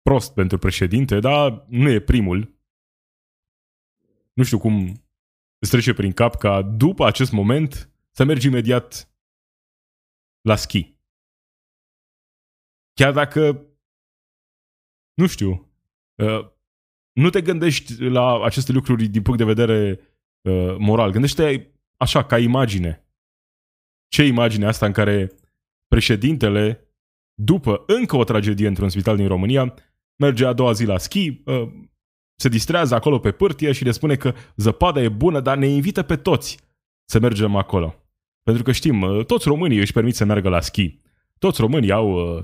prost 0.01 0.33
pentru 0.33 0.57
președinte, 0.57 1.19
dar 1.19 1.65
nu 1.67 1.89
e 1.89 1.99
primul 1.99 2.54
nu 4.35 4.43
știu 4.43 4.57
cum 4.59 4.87
îți 5.59 5.71
trece 5.71 5.93
prin 5.93 6.11
cap 6.11 6.35
ca 6.35 6.61
după 6.61 7.05
acest 7.05 7.31
moment 7.31 7.89
să 8.11 8.23
mergi 8.23 8.47
imediat 8.47 9.09
la 10.41 10.55
schi. 10.55 10.93
Chiar 12.93 13.13
dacă, 13.13 13.67
nu 15.13 15.27
știu, 15.27 15.71
uh, 16.15 16.49
nu 17.13 17.29
te 17.29 17.41
gândești 17.41 18.03
la 18.03 18.43
aceste 18.43 18.71
lucruri 18.71 19.07
din 19.07 19.21
punct 19.21 19.39
de 19.39 19.45
vedere 19.45 19.99
uh, 20.41 20.75
moral. 20.77 21.11
Gândește 21.11 21.73
așa, 21.97 22.25
ca 22.25 22.37
imagine. 22.37 23.07
Ce 24.07 24.23
imagine 24.23 24.65
asta 24.65 24.85
în 24.85 24.91
care 24.91 25.31
președintele, 25.87 26.89
după 27.33 27.83
încă 27.87 28.15
o 28.15 28.23
tragedie 28.23 28.67
într-un 28.67 28.89
spital 28.89 29.15
din 29.15 29.27
România, 29.27 29.73
merge 30.15 30.45
a 30.45 30.53
doua 30.53 30.71
zi 30.71 30.85
la 30.85 30.97
schi, 30.97 31.41
uh, 31.45 31.71
se 32.35 32.49
distrează 32.49 32.95
acolo 32.95 33.19
pe 33.19 33.31
pârtie 33.31 33.71
și 33.71 33.83
le 33.83 33.91
spune 33.91 34.15
că 34.15 34.33
zăpada 34.55 35.01
e 35.01 35.09
bună, 35.09 35.39
dar 35.39 35.57
ne 35.57 35.67
invită 35.67 36.03
pe 36.03 36.15
toți 36.15 36.59
să 37.09 37.19
mergem 37.19 37.55
acolo. 37.55 37.95
Pentru 38.43 38.63
că 38.63 38.71
știm, 38.71 39.01
uh, 39.01 39.25
toți 39.25 39.47
românii 39.47 39.79
își 39.79 39.93
permit 39.93 40.15
să 40.15 40.25
meargă 40.25 40.49
la 40.49 40.61
schi. 40.61 40.99
Toți 41.39 41.61
românii 41.61 41.91
au 41.91 42.37
uh, 42.37 42.43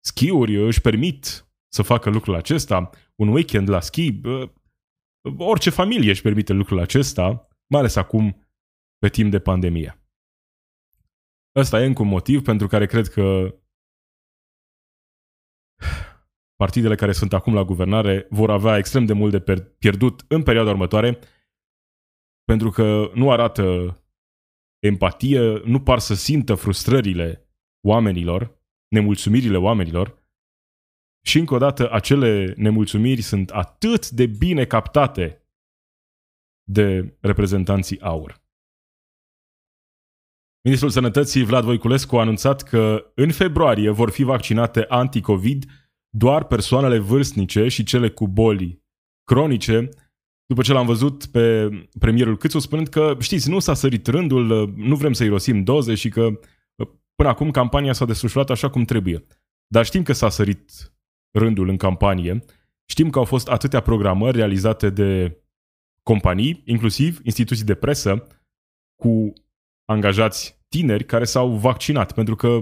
schiuri, 0.00 0.66
își 0.66 0.80
permit 0.80 1.46
să 1.72 1.82
facă 1.82 2.10
lucrul 2.10 2.34
acesta, 2.34 2.90
un 3.14 3.28
weekend 3.28 3.68
la 3.68 3.80
schi. 3.80 4.20
Uh, 4.24 4.48
orice 5.36 5.70
familie 5.70 6.10
își 6.10 6.22
permite 6.22 6.52
lucrul 6.52 6.80
acesta, 6.80 7.48
mai 7.66 7.80
ales 7.80 7.96
acum 7.96 8.46
pe 8.98 9.08
timp 9.08 9.30
de 9.30 9.38
pandemie. 9.38 10.04
Ăsta 11.56 11.82
e 11.82 11.86
încă 11.86 12.02
un 12.02 12.08
motiv 12.08 12.42
pentru 12.42 12.66
care 12.66 12.86
cred 12.86 13.08
că 13.08 13.54
partidele 16.60 16.94
care 16.94 17.12
sunt 17.12 17.32
acum 17.32 17.54
la 17.54 17.64
guvernare 17.64 18.26
vor 18.30 18.50
avea 18.50 18.76
extrem 18.76 19.04
de 19.04 19.12
mult 19.12 19.44
de 19.44 19.68
pierdut 19.78 20.24
în 20.28 20.42
perioada 20.42 20.70
următoare 20.70 21.18
pentru 22.44 22.70
că 22.70 23.10
nu 23.14 23.30
arată 23.30 23.96
empatie, 24.78 25.40
nu 25.64 25.80
par 25.82 25.98
să 25.98 26.14
simtă 26.14 26.54
frustrările 26.54 27.48
oamenilor, 27.86 28.60
nemulțumirile 28.88 29.56
oamenilor 29.56 30.18
și 31.26 31.38
încă 31.38 31.54
o 31.54 31.58
dată 31.58 31.92
acele 31.92 32.54
nemulțumiri 32.56 33.20
sunt 33.20 33.50
atât 33.50 34.10
de 34.10 34.26
bine 34.26 34.64
captate 34.64 35.48
de 36.62 37.16
reprezentanții 37.20 38.00
AUR. 38.00 38.42
Ministrul 40.64 40.90
Sănătății 40.90 41.44
Vlad 41.44 41.64
Voiculescu 41.64 42.16
a 42.16 42.20
anunțat 42.20 42.62
că 42.62 43.12
în 43.14 43.32
februarie 43.32 43.90
vor 43.90 44.10
fi 44.10 44.22
vaccinate 44.22 44.84
anticovid 44.88 45.79
doar 46.10 46.44
persoanele 46.44 46.98
vârstnice 46.98 47.68
și 47.68 47.84
cele 47.84 48.10
cu 48.10 48.28
boli 48.28 48.82
cronice, 49.24 49.88
după 50.46 50.62
ce 50.62 50.72
l-am 50.72 50.86
văzut 50.86 51.26
pe 51.26 51.68
premierul 51.98 52.36
Câțu 52.36 52.58
spunând 52.58 52.88
că, 52.88 53.16
știți, 53.20 53.50
nu 53.50 53.58
s-a 53.58 53.74
sărit 53.74 54.06
rândul, 54.06 54.72
nu 54.76 54.96
vrem 54.96 55.12
să 55.12 55.24
irosim 55.24 55.64
doze 55.64 55.94
și 55.94 56.08
că 56.08 56.38
până 57.14 57.28
acum 57.28 57.50
campania 57.50 57.92
s-a 57.92 58.04
desfășurat 58.04 58.50
așa 58.50 58.70
cum 58.70 58.84
trebuie. 58.84 59.26
Dar 59.66 59.84
știm 59.84 60.02
că 60.02 60.12
s-a 60.12 60.28
sărit 60.28 60.92
rândul 61.30 61.68
în 61.68 61.76
campanie, 61.76 62.44
știm 62.84 63.10
că 63.10 63.18
au 63.18 63.24
fost 63.24 63.48
atâtea 63.48 63.80
programări 63.80 64.36
realizate 64.36 64.90
de 64.90 65.40
companii, 66.02 66.62
inclusiv 66.64 67.20
instituții 67.22 67.64
de 67.64 67.74
presă, 67.74 68.26
cu 69.02 69.32
angajați 69.84 70.60
tineri 70.68 71.04
care 71.04 71.24
s-au 71.24 71.56
vaccinat, 71.56 72.12
pentru 72.12 72.36
că 72.36 72.60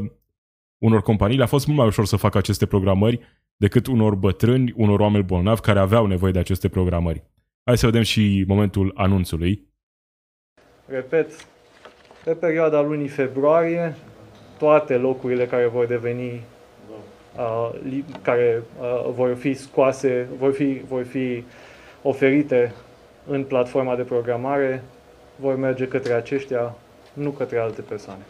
unor 0.78 1.02
companii 1.02 1.36
le-a 1.36 1.46
fost 1.46 1.66
mult 1.66 1.78
mai 1.78 1.86
ușor 1.86 2.06
să 2.06 2.16
facă 2.16 2.38
aceste 2.38 2.66
programări 2.66 3.20
decât 3.56 3.86
unor 3.86 4.14
bătrâni, 4.14 4.72
unor 4.76 5.00
oameni 5.00 5.24
bolnavi 5.24 5.60
care 5.60 5.78
aveau 5.78 6.06
nevoie 6.06 6.32
de 6.32 6.38
aceste 6.38 6.68
programări. 6.68 7.24
Hai 7.64 7.78
să 7.78 7.86
vedem 7.86 8.02
și 8.02 8.44
momentul 8.46 8.92
anunțului. 8.94 9.66
Repet, 10.86 11.30
pe 12.24 12.32
perioada 12.32 12.80
lunii 12.80 13.08
februarie, 13.08 13.94
toate 14.58 14.96
locurile 14.96 15.46
care 15.46 15.66
vor 15.66 15.86
deveni, 15.86 16.42
uh, 17.36 17.70
li, 17.82 18.04
care 18.22 18.62
uh, 18.80 19.10
vor 19.14 19.34
fi 19.34 19.54
scoase, 19.54 20.28
vor 20.38 20.52
fi, 20.52 20.82
vor 20.88 21.04
fi 21.04 21.44
oferite 22.02 22.74
în 23.26 23.44
platforma 23.44 23.96
de 23.96 24.02
programare, 24.02 24.82
vor 25.36 25.56
merge 25.56 25.88
către 25.88 26.12
aceștia, 26.12 26.74
nu 27.12 27.30
către 27.30 27.58
alte 27.58 27.80
persoane. 27.80 28.22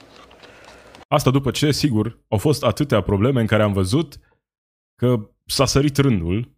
Asta 1.08 1.30
după 1.30 1.50
ce, 1.50 1.70
sigur, 1.70 2.24
au 2.28 2.38
fost 2.38 2.64
atâtea 2.64 3.00
probleme 3.02 3.40
în 3.40 3.46
care 3.46 3.62
am 3.62 3.72
văzut 3.72 4.18
că 4.94 5.30
s-a 5.46 5.66
sărit 5.66 5.96
rândul 5.96 6.56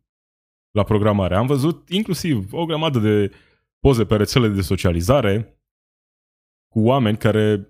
la 0.71 0.85
programare. 0.85 1.37
Am 1.37 1.47
văzut 1.47 1.89
inclusiv 1.89 2.53
o 2.53 2.65
grămadă 2.65 2.99
de 2.99 3.35
poze 3.79 4.07
pe 4.07 4.17
rețele 4.17 4.49
de 4.49 4.61
socializare 4.61 5.61
cu 6.73 6.81
oameni 6.81 7.17
care 7.17 7.69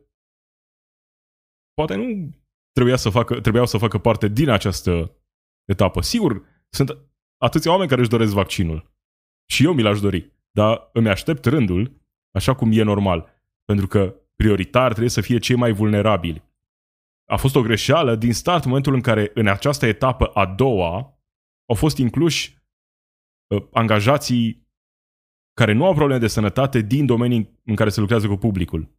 poate 1.75 1.95
nu 1.95 2.31
trebuia 2.73 2.97
să 2.97 3.11
facă, 3.11 3.41
trebuiau 3.41 3.67
să 3.67 3.79
facă 3.79 3.99
parte 3.99 4.29
din 4.29 4.49
această 4.49 5.17
etapă. 5.65 6.01
Sigur, 6.01 6.45
sunt 6.69 6.99
atâția 7.37 7.71
oameni 7.71 7.89
care 7.89 8.01
își 8.01 8.11
doresc 8.11 8.33
vaccinul. 8.33 8.95
Și 9.51 9.65
eu 9.65 9.73
mi 9.73 9.83
l-aș 9.83 10.01
dori. 10.01 10.33
Dar 10.51 10.91
îmi 10.93 11.09
aștept 11.09 11.45
rândul 11.45 12.01
așa 12.31 12.55
cum 12.55 12.71
e 12.73 12.83
normal. 12.83 13.43
Pentru 13.65 13.87
că 13.87 14.15
prioritar 14.37 14.89
trebuie 14.89 15.11
să 15.11 15.21
fie 15.21 15.39
cei 15.39 15.57
mai 15.57 15.73
vulnerabili. 15.73 16.50
A 17.31 17.37
fost 17.37 17.55
o 17.55 17.63
greșeală 17.63 18.17
din 18.17 18.33
start 18.33 18.65
momentul 18.65 18.95
în 18.95 19.01
care 19.01 19.31
în 19.35 19.47
această 19.47 19.87
etapă 19.87 20.25
a 20.25 20.47
doua 20.47 21.21
au 21.69 21.75
fost 21.75 21.99
incluși 21.99 22.59
uh, 23.47 23.67
angajații 23.73 24.69
care 25.53 25.73
nu 25.73 25.87
au 25.87 25.95
probleme 25.95 26.21
de 26.21 26.27
sănătate 26.27 26.81
din 26.81 27.07
domenii 27.07 27.61
în 27.65 27.75
care 27.75 27.91
se 27.91 28.01
lucrează 28.01 28.29
cu 28.29 28.37
publicul. 28.37 28.99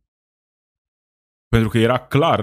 Pentru 1.47 1.69
că 1.69 1.77
era 1.77 1.99
clar 1.99 2.41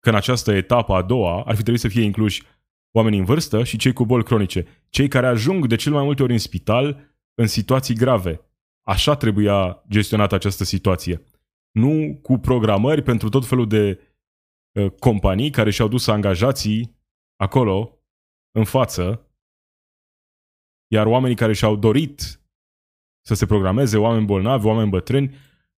că 0.00 0.08
în 0.08 0.14
această 0.14 0.52
etapă 0.52 0.94
a 0.94 1.02
doua 1.02 1.42
ar 1.42 1.54
fi 1.54 1.60
trebuit 1.60 1.80
să 1.80 1.88
fie 1.88 2.02
incluși 2.02 2.42
oamenii 2.94 3.18
în 3.18 3.24
vârstă 3.24 3.64
și 3.64 3.76
cei 3.76 3.92
cu 3.92 4.06
boli 4.06 4.24
cronice, 4.24 4.66
cei 4.88 5.08
care 5.08 5.26
ajung 5.26 5.66
de 5.66 5.76
cel 5.76 5.92
mai 5.92 6.04
multe 6.04 6.22
ori 6.22 6.32
în 6.32 6.38
spital 6.38 7.16
în 7.34 7.46
situații 7.46 7.94
grave. 7.94 8.40
Așa 8.86 9.16
trebuia 9.16 9.84
gestionată 9.88 10.34
această 10.34 10.64
situație. 10.64 11.22
Nu 11.70 12.18
cu 12.22 12.38
programări 12.38 13.02
pentru 13.02 13.28
tot 13.28 13.46
felul 13.46 13.68
de 13.68 13.98
uh, 14.00 14.05
companii 14.98 15.50
care 15.50 15.70
și-au 15.70 15.88
dus 15.88 16.06
angajații 16.06 16.96
acolo, 17.36 18.00
în 18.50 18.64
față, 18.64 19.30
iar 20.92 21.06
oamenii 21.06 21.36
care 21.36 21.52
și-au 21.52 21.76
dorit 21.76 22.40
să 23.26 23.34
se 23.34 23.46
programeze, 23.46 23.96
oameni 23.96 24.26
bolnavi, 24.26 24.66
oameni 24.66 24.90
bătrâni, 24.90 25.34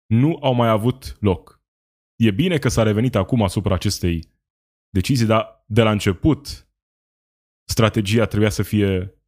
nu 0.05 0.37
au 0.41 0.53
mai 0.53 0.69
avut 0.69 1.17
loc. 1.19 1.61
E 2.15 2.31
bine 2.31 2.57
că 2.57 2.69
s-a 2.69 2.83
revenit 2.83 3.15
acum 3.15 3.43
asupra 3.43 3.73
acestei 3.73 4.33
decizii, 4.89 5.25
dar 5.25 5.63
de 5.67 5.81
la 5.81 5.91
început 5.91 6.69
strategia 7.69 8.25
trebuia 8.25 8.49
să 8.49 8.63
fie 8.63 9.21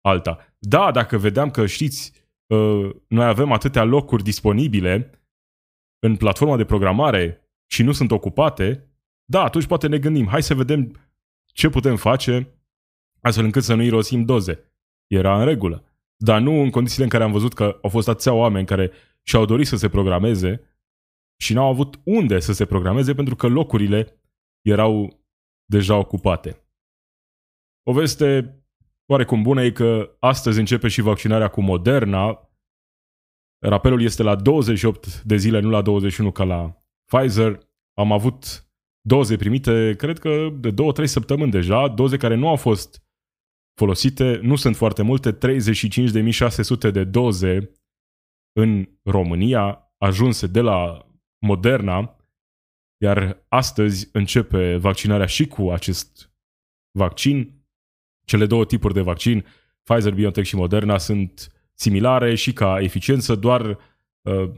alta. 0.00 0.54
Da, 0.58 0.90
dacă 0.90 1.18
vedeam 1.18 1.50
că, 1.50 1.66
știți, 1.66 2.12
uh, 2.46 2.90
noi 3.08 3.24
avem 3.24 3.52
atâtea 3.52 3.84
locuri 3.84 4.22
disponibile 4.22 5.24
în 5.98 6.16
platforma 6.16 6.56
de 6.56 6.64
programare 6.64 7.50
și 7.70 7.82
nu 7.82 7.92
sunt 7.92 8.10
ocupate, 8.10 8.89
da, 9.30 9.42
atunci 9.42 9.66
poate 9.66 9.86
ne 9.86 9.98
gândim, 9.98 10.26
hai 10.26 10.42
să 10.42 10.54
vedem 10.54 11.10
ce 11.46 11.68
putem 11.68 11.96
face 11.96 12.54
astfel 13.20 13.44
încât 13.44 13.62
să 13.62 13.74
nu 13.74 13.82
irosim 13.82 14.24
doze. 14.24 14.74
Era 15.06 15.38
în 15.38 15.44
regulă. 15.44 15.84
Dar 16.16 16.40
nu 16.40 16.52
în 16.52 16.70
condițiile 16.70 17.04
în 17.04 17.10
care 17.10 17.24
am 17.24 17.32
văzut 17.32 17.54
că 17.54 17.78
au 17.82 17.90
fost 17.90 18.08
atâția 18.08 18.32
oameni 18.32 18.66
care 18.66 18.92
și-au 19.22 19.44
dorit 19.44 19.66
să 19.66 19.76
se 19.76 19.88
programeze 19.88 20.60
și 21.40 21.52
n-au 21.52 21.68
avut 21.68 22.00
unde 22.04 22.38
să 22.38 22.52
se 22.52 22.66
programeze 22.66 23.14
pentru 23.14 23.36
că 23.36 23.46
locurile 23.46 24.20
erau 24.60 25.20
deja 25.64 25.96
ocupate. 25.96 26.64
O 27.82 27.92
veste 27.92 28.58
oarecum 29.06 29.42
bună 29.42 29.62
e 29.62 29.72
că 29.72 30.16
astăzi 30.20 30.58
începe 30.58 30.88
și 30.88 31.00
vaccinarea 31.00 31.48
cu 31.48 31.60
Moderna. 31.60 32.50
Rapelul 33.58 34.02
este 34.02 34.22
la 34.22 34.36
28 34.36 35.22
de 35.22 35.36
zile, 35.36 35.60
nu 35.60 35.70
la 35.70 35.82
21 35.82 36.32
ca 36.32 36.44
la 36.44 36.82
Pfizer. 37.04 37.68
Am 37.94 38.12
avut 38.12 38.69
doze 39.10 39.36
primite, 39.36 39.94
cred 39.96 40.18
că 40.18 40.48
de 40.60 40.70
2-3 40.70 40.74
săptămâni 41.04 41.50
deja, 41.50 41.88
doze 41.88 42.16
care 42.16 42.34
nu 42.34 42.48
au 42.48 42.56
fost 42.56 43.02
folosite, 43.80 44.38
nu 44.42 44.56
sunt 44.56 44.76
foarte 44.76 45.02
multe, 45.02 45.32
35.600 45.32 46.92
de 46.92 47.04
doze 47.04 47.72
în 48.52 48.88
România 49.02 49.94
ajunse 49.98 50.46
de 50.46 50.60
la 50.60 51.06
Moderna, 51.46 52.16
iar 53.02 53.44
astăzi 53.48 54.08
începe 54.12 54.76
vaccinarea 54.76 55.26
și 55.26 55.46
cu 55.46 55.70
acest 55.70 56.32
vaccin. 56.98 57.64
Cele 58.26 58.46
două 58.46 58.64
tipuri 58.64 58.94
de 58.94 59.00
vaccin, 59.00 59.46
Pfizer, 59.82 60.14
BioNTech 60.14 60.46
și 60.46 60.56
Moderna, 60.56 60.98
sunt 60.98 61.52
similare 61.74 62.34
și 62.34 62.52
ca 62.52 62.80
eficiență, 62.80 63.34
doar 63.34 63.78
uh, 64.20 64.50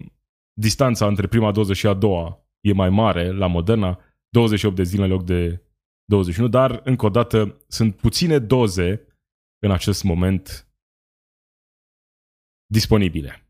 distanța 0.53 1.07
între 1.07 1.27
prima 1.27 1.53
doză 1.53 1.73
și 1.73 1.87
a 1.87 1.95
doua 1.95 2.47
e 2.61 2.73
mai 2.73 2.91
mare 2.91 3.33
la 3.33 3.47
Moderna, 3.47 4.12
28 4.33 4.77
de 4.77 4.83
zile 4.83 5.05
în 5.05 5.11
loc 5.11 5.25
de 5.25 5.63
21, 6.05 6.49
dar 6.49 6.81
încă 6.85 7.07
o 7.07 7.09
dată 7.09 7.65
sunt 7.69 7.97
puține 7.97 8.39
doze 8.39 9.07
în 9.59 9.71
acest 9.71 10.03
moment 10.03 10.69
disponibile. 12.67 13.47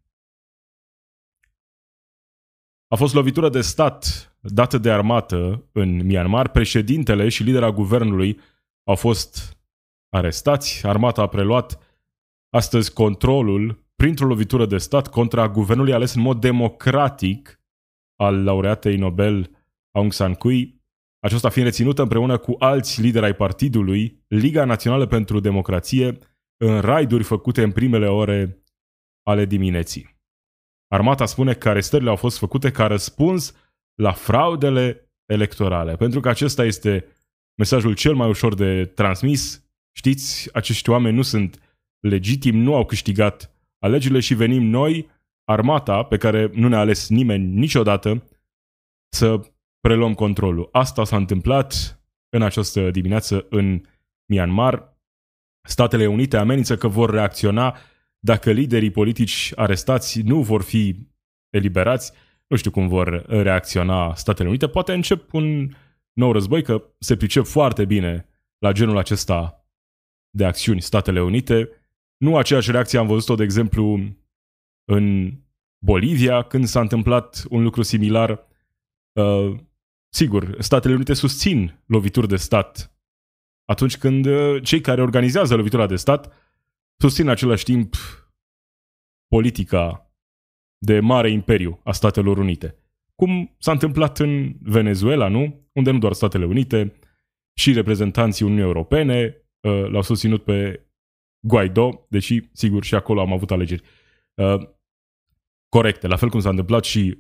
A 2.89 2.97
fost 2.97 3.15
lovitură 3.15 3.49
de 3.49 3.61
stat 3.61 4.27
dată 4.41 4.79
de 4.79 4.91
armată 4.91 5.69
în 5.73 6.07
Myanmar. 6.07 6.51
Președintele 6.51 7.29
și 7.29 7.43
lidera 7.43 7.71
guvernului 7.71 8.41
au 8.89 8.95
fost 8.95 9.59
arestați. 10.09 10.87
Armata 10.87 11.23
a 11.23 11.27
preluat 11.27 11.79
astăzi 12.49 12.93
controlul 12.93 13.87
printr-o 13.95 14.27
lovitură 14.27 14.67
de 14.67 14.79
stat 14.79 15.09
contra 15.09 15.49
guvernului 15.49 15.93
ales 15.93 16.15
în 16.15 16.23
mod 16.23 16.41
democratic 16.41 17.61
al 18.17 18.45
laureatei 18.45 18.97
Nobel 18.97 19.62
Aung 19.93 20.13
San 20.13 20.37
Suu 20.41 20.51
Kyi, 20.51 20.81
aceasta 21.19 21.49
fiind 21.49 21.69
reținută 21.69 22.03
împreună 22.03 22.39
cu 22.39 22.55
alți 22.59 23.01
lideri 23.01 23.25
ai 23.25 23.35
partidului, 23.35 24.25
Liga 24.29 24.65
Națională 24.65 25.07
pentru 25.07 25.41
Democrație, 25.41 26.19
în 26.57 26.81
raiduri 26.81 27.23
făcute 27.23 27.63
în 27.63 27.73
primele 27.73 28.07
ore 28.07 28.65
ale 29.23 29.45
dimineții. 29.45 30.21
Armata 30.89 31.27
spune 31.27 31.55
că 31.55 31.69
arestările 31.69 32.11
au 32.11 32.17
fost 32.17 32.39
făcute 32.39 32.71
ca 32.71 32.87
răspuns 32.87 33.55
la 33.95 34.13
fraudele 34.13 35.13
electorale, 35.27 35.97
pentru 35.97 36.21
că 36.21 36.29
acesta 36.29 36.65
este 36.65 37.07
mesajul 37.59 37.95
cel 37.95 38.15
mai 38.15 38.29
ușor 38.29 38.55
de 38.55 38.85
transmis. 38.85 39.65
Știți, 39.97 40.55
acești 40.55 40.91
oameni 40.91 41.17
nu 41.17 41.23
sunt 41.23 41.79
legitimi, 42.01 42.61
nu 42.61 42.75
au 42.75 42.85
câștigat 42.85 43.55
alegerile 43.79 44.21
și 44.21 44.35
venim 44.35 44.63
noi, 44.63 45.11
armata, 45.45 46.03
pe 46.03 46.17
care 46.17 46.51
nu 46.55 46.69
ne-a 46.69 46.79
ales 46.79 47.09
nimeni 47.09 47.47
niciodată, 47.47 48.29
să 49.09 49.41
preluăm 49.83 50.15
controlul. 50.15 50.69
Asta 50.73 51.05
s-a 51.05 51.17
întâmplat 51.17 52.01
în 52.29 52.43
această 52.43 52.91
dimineață 52.91 53.47
în 53.51 53.83
Myanmar. 54.27 54.97
Statele 55.69 56.07
Unite 56.07 56.37
amenință 56.37 56.77
că 56.77 56.89
vor 56.89 57.11
reacționa 57.11 57.77
dacă 58.19 58.51
liderii 58.51 58.91
politici 58.91 59.53
arestați 59.55 60.21
nu 60.21 60.43
vor 60.43 60.63
fi 60.63 61.09
eliberați. 61.51 62.13
Nu 62.47 62.57
știu 62.57 62.71
cum 62.71 62.89
vor 62.89 63.25
reacționa 63.27 64.15
Statele 64.15 64.49
Unite. 64.49 64.69
Poate 64.69 64.93
încep 64.93 65.33
un 65.33 65.75
nou 66.13 66.33
război, 66.33 66.63
că 66.63 66.83
se 66.99 67.17
pricep 67.17 67.45
foarte 67.45 67.85
bine 67.85 68.27
la 68.59 68.73
genul 68.73 68.97
acesta 68.97 69.67
de 70.31 70.45
acțiuni 70.45 70.81
Statele 70.81 71.23
Unite. 71.23 71.69
Nu 72.17 72.37
aceeași 72.37 72.71
reacție 72.71 72.99
am 72.99 73.07
văzut-o, 73.07 73.35
de 73.35 73.43
exemplu, 73.43 74.01
în 74.85 75.35
Bolivia, 75.85 76.43
când 76.43 76.65
s-a 76.65 76.81
întâmplat 76.81 77.45
un 77.51 77.63
lucru 77.63 77.83
similar. 77.83 78.47
Uh, 79.13 79.57
sigur, 80.15 80.57
Statele 80.59 80.95
Unite 80.95 81.15
susțin 81.15 81.83
lovituri 81.87 82.29
de 82.29 82.37
stat 82.37 82.97
atunci 83.65 83.99
când 83.99 84.27
uh, 84.27 84.63
cei 84.63 84.81
care 84.81 85.03
organizează 85.03 85.57
lovitura 85.57 85.87
de 85.87 85.97
stat 85.97 86.33
susțin 86.97 87.25
în 87.25 87.31
același 87.31 87.65
timp 87.65 87.95
politica 89.29 90.13
de 90.79 91.01
mare 91.01 91.31
imperiu 91.31 91.81
a 91.85 91.93
Statelor 91.93 92.39
Unite. 92.39 92.77
Cum 93.15 93.57
s-a 93.59 93.73
întâmplat 93.73 94.19
în 94.19 94.57
Venezuela, 94.61 95.29
nu? 95.29 95.71
unde 95.73 95.91
nu 95.91 95.99
doar 95.99 96.13
Statele 96.13 96.45
Unite, 96.45 96.95
și 97.55 97.73
reprezentanții 97.73 98.45
Uniunii 98.45 98.67
Europene 98.67 99.37
uh, 99.61 99.89
l-au 99.89 100.03
susținut 100.03 100.45
pe 100.45 100.87
Guaido, 101.47 102.07
deși, 102.09 102.49
sigur, 102.53 102.85
și 102.85 102.95
acolo 102.95 103.21
am 103.21 103.33
avut 103.33 103.51
alegeri 103.51 103.83
uh, 104.35 104.69
corecte, 105.69 106.07
la 106.07 106.17
fel 106.17 106.29
cum 106.29 106.41
s-a 106.41 106.49
întâmplat 106.49 106.85
și 106.85 107.19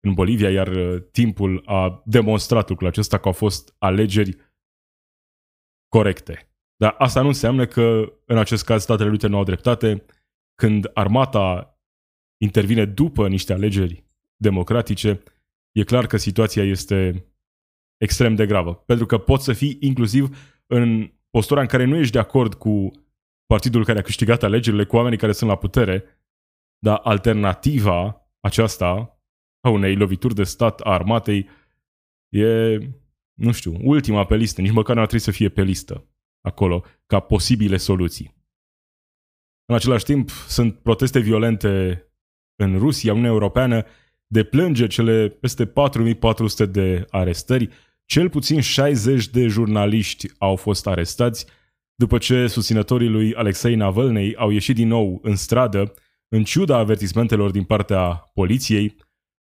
în 0.00 0.14
Bolivia, 0.14 0.50
iar 0.50 0.68
uh, 0.68 1.02
timpul 1.12 1.62
a 1.66 2.02
demonstrat 2.04 2.68
lucrul 2.68 2.88
acesta 2.88 3.18
că 3.18 3.26
au 3.26 3.34
fost 3.34 3.74
alegeri 3.78 4.36
corecte. 5.88 6.52
Dar 6.76 6.94
asta 6.98 7.20
nu 7.20 7.26
înseamnă 7.26 7.66
că, 7.66 8.12
în 8.24 8.38
acest 8.38 8.64
caz, 8.64 8.82
Statele 8.82 9.08
Unite 9.08 9.26
nu 9.26 9.36
au 9.36 9.44
dreptate. 9.44 10.04
Când 10.54 10.90
armata 10.94 11.78
intervine 12.42 12.84
după 12.84 13.28
niște 13.28 13.52
alegeri 13.52 14.04
democratice, 14.36 15.22
e 15.72 15.84
clar 15.84 16.06
că 16.06 16.16
situația 16.16 16.64
este 16.64 17.26
extrem 17.96 18.34
de 18.34 18.46
gravă. 18.46 18.74
Pentru 18.74 19.06
că 19.06 19.18
poți 19.18 19.44
să 19.44 19.52
fii 19.52 19.76
inclusiv 19.80 20.36
în 20.66 21.12
postura 21.30 21.60
în 21.60 21.66
care 21.66 21.84
nu 21.84 21.96
ești 21.96 22.12
de 22.12 22.18
acord 22.18 22.54
cu 22.54 22.90
partidul 23.46 23.84
care 23.84 23.98
a 23.98 24.02
câștigat 24.02 24.42
alegerile, 24.42 24.84
cu 24.84 24.96
oamenii 24.96 25.18
care 25.18 25.32
sunt 25.32 25.50
la 25.50 25.56
putere, 25.56 26.04
dar 26.78 27.00
alternativa 27.02 28.28
aceasta 28.40 29.17
a 29.68 29.70
unei 29.70 29.96
lovituri 29.96 30.34
de 30.34 30.44
stat 30.44 30.80
a 30.80 30.92
armatei 30.92 31.48
e, 32.28 32.78
nu 33.34 33.52
știu, 33.52 33.76
ultima 33.82 34.24
pe 34.24 34.36
listă. 34.36 34.60
Nici 34.60 34.70
măcar 34.70 34.94
nu 34.94 35.00
ar 35.00 35.06
trebui 35.06 35.24
să 35.24 35.30
fie 35.30 35.48
pe 35.48 35.62
listă 35.62 36.06
acolo 36.40 36.84
ca 37.06 37.20
posibile 37.20 37.76
soluții. 37.76 38.36
În 39.64 39.74
același 39.74 40.04
timp, 40.04 40.30
sunt 40.30 40.78
proteste 40.78 41.18
violente 41.18 42.02
în 42.56 42.78
Rusia, 42.78 43.10
Uniunea 43.10 43.32
Europeană 43.32 43.84
deplânge 44.26 44.86
cele 44.86 45.28
peste 45.28 45.66
4400 45.66 46.66
de 46.66 47.06
arestări, 47.10 47.68
cel 48.04 48.28
puțin 48.28 48.60
60 48.60 49.28
de 49.28 49.46
jurnaliști 49.46 50.30
au 50.38 50.56
fost 50.56 50.86
arestați 50.86 51.46
după 51.94 52.18
ce 52.18 52.46
susținătorii 52.46 53.08
lui 53.08 53.34
Alexei 53.34 53.74
Navalny 53.74 54.34
au 54.34 54.50
ieșit 54.50 54.74
din 54.74 54.88
nou 54.88 55.18
în 55.22 55.36
stradă, 55.36 55.94
în 56.28 56.44
ciuda 56.44 56.76
avertismentelor 56.76 57.50
din 57.50 57.64
partea 57.64 58.30
poliției, 58.34 58.96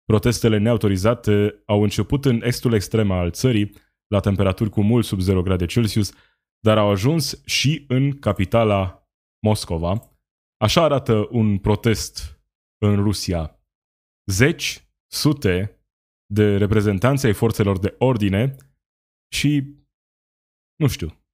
protestele 0.06 0.58
neautorizate 0.58 1.64
au 1.66 1.84
început 1.84 2.26
în 2.26 2.42
estul 2.44 2.74
extrem 2.74 3.12
al 3.12 3.32
țării, 3.32 3.74
la 4.08 4.20
temperaturi 4.20 4.70
cu 4.70 4.82
mult 4.82 5.06
sub 5.06 5.20
0 5.20 5.42
grade 5.42 5.66
Celsius, 5.66 6.14
dar 6.60 6.78
au 6.78 6.90
ajuns 6.90 7.46
și 7.46 7.86
în 7.88 8.20
capitala 8.20 9.10
Moscova. 9.46 10.12
Așa 10.58 10.84
arată 10.84 11.28
un 11.30 11.58
protest 11.58 12.42
în 12.78 12.96
Rusia. 12.96 13.60
Zeci, 14.32 14.88
sute 15.12 15.84
de 16.34 16.58
reprezentanți 16.58 17.26
ai 17.26 17.34
forțelor 17.34 17.80
de 17.80 17.96
ordine 17.98 18.56
și, 19.34 19.76
nu 20.76 20.88
știu, 20.88 21.26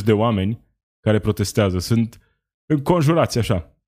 50-60 0.00 0.04
de 0.04 0.12
oameni 0.12 0.64
care 1.00 1.18
protestează. 1.18 1.78
Sunt 1.78 2.20
înconjurați 2.66 3.38
așa, 3.38 3.80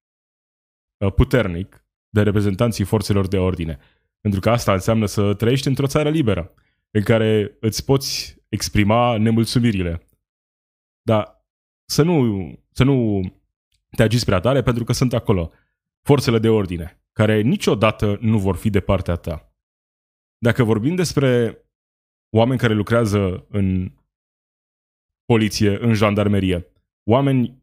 puternic, 1.14 1.88
de 2.09 2.23
reprezentanții 2.23 2.85
forțelor 2.85 3.29
de 3.29 3.38
ordine. 3.38 3.79
Pentru 4.21 4.40
că 4.40 4.51
asta 4.51 4.73
înseamnă 4.73 5.07
să 5.07 5.35
trăiești 5.35 5.68
într-o 5.68 5.87
țară 5.87 6.09
liberă, 6.09 6.55
în 6.90 7.03
care 7.03 7.57
îți 7.61 7.85
poți 7.85 8.37
exprima 8.49 9.16
nemulțumirile. 9.16 10.07
Dar 11.03 11.44
să 11.85 12.03
nu, 12.03 12.35
să 12.73 12.85
nu 12.85 13.21
te 13.97 14.03
agiți 14.03 14.25
prea 14.25 14.40
tare 14.40 14.62
pentru 14.62 14.85
că 14.85 14.92
sunt 14.92 15.12
acolo 15.12 15.53
forțele 16.03 16.38
de 16.38 16.49
ordine, 16.49 17.03
care 17.12 17.40
niciodată 17.40 18.18
nu 18.21 18.38
vor 18.38 18.57
fi 18.57 18.71
de 18.71 18.81
partea 18.81 19.14
ta. 19.14 19.53
Dacă 20.38 20.64
vorbim 20.64 20.94
despre 20.94 21.59
oameni 22.31 22.59
care 22.59 22.75
lucrează 22.75 23.47
în 23.49 23.92
poliție, 25.25 25.85
în 25.85 25.94
jandarmerie, 25.94 26.66
oameni 27.05 27.62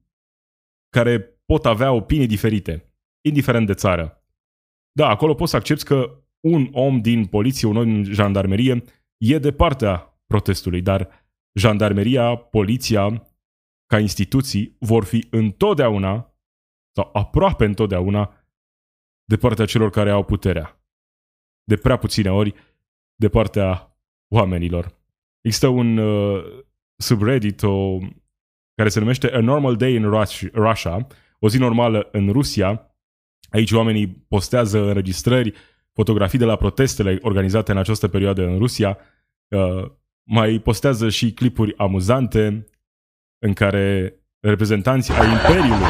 care 0.89 1.19
pot 1.45 1.65
avea 1.65 1.91
opinii 1.91 2.27
diferite, 2.27 2.93
indiferent 3.21 3.67
de 3.67 3.73
țară. 3.73 4.24
Da, 4.97 5.07
acolo 5.07 5.33
poți 5.33 5.51
să 5.51 5.57
accepti 5.57 5.83
că 5.83 6.23
un 6.39 6.69
om 6.71 7.01
din 7.01 7.25
poliție, 7.25 7.67
un 7.67 7.75
om 7.75 7.83
din 7.83 8.03
jandarmerie 8.03 8.83
e 9.17 9.37
de 9.37 9.51
partea 9.51 10.21
protestului, 10.27 10.81
dar 10.81 11.09
jandarmeria, 11.59 12.35
poliția, 12.35 13.27
ca 13.85 13.99
instituții, 13.99 14.75
vor 14.79 15.03
fi 15.03 15.27
întotdeauna 15.29 16.35
sau 16.95 17.09
aproape 17.13 17.65
întotdeauna 17.65 18.33
de 19.25 19.37
partea 19.37 19.65
celor 19.65 19.89
care 19.89 20.09
au 20.09 20.23
puterea. 20.23 20.79
De 21.63 21.75
prea 21.77 21.97
puține 21.97 22.31
ori 22.31 22.53
de 23.15 23.29
partea 23.29 23.99
oamenilor. 24.33 24.97
Există 25.41 25.67
un 25.67 25.97
uh, 25.97 26.43
subreddit 26.95 27.63
o, 27.63 27.97
care 28.75 28.89
se 28.89 28.99
numește 28.99 29.31
A 29.31 29.39
Normal 29.39 29.75
Day 29.75 29.93
in 29.93 30.09
Russia, 30.53 31.07
o 31.39 31.49
zi 31.49 31.57
normală 31.57 32.09
în 32.11 32.31
Rusia. 32.31 32.94
Aici 33.49 33.71
oamenii 33.71 34.25
postează 34.27 34.87
înregistrări, 34.87 35.53
fotografii 35.93 36.39
de 36.39 36.45
la 36.45 36.55
protestele 36.55 37.17
organizate 37.21 37.71
în 37.71 37.77
această 37.77 38.07
perioadă 38.07 38.45
în 38.45 38.57
Rusia. 38.57 38.97
Uh, 39.47 39.85
mai 40.23 40.59
postează 40.59 41.09
și 41.09 41.31
clipuri 41.31 41.77
amuzante 41.77 42.67
în 43.39 43.53
care 43.53 44.15
reprezentanții 44.39 45.13
ai 45.13 45.31
Imperiului 45.31 45.87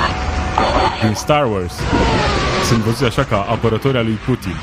din 1.02 1.14
Star 1.14 1.52
Wars 1.52 1.80
sunt 2.64 2.80
văzuți 2.80 3.04
așa 3.04 3.24
ca 3.24 3.42
apărători 3.42 3.98
al 3.98 4.06
lui 4.06 4.14
Putin. 4.14 4.56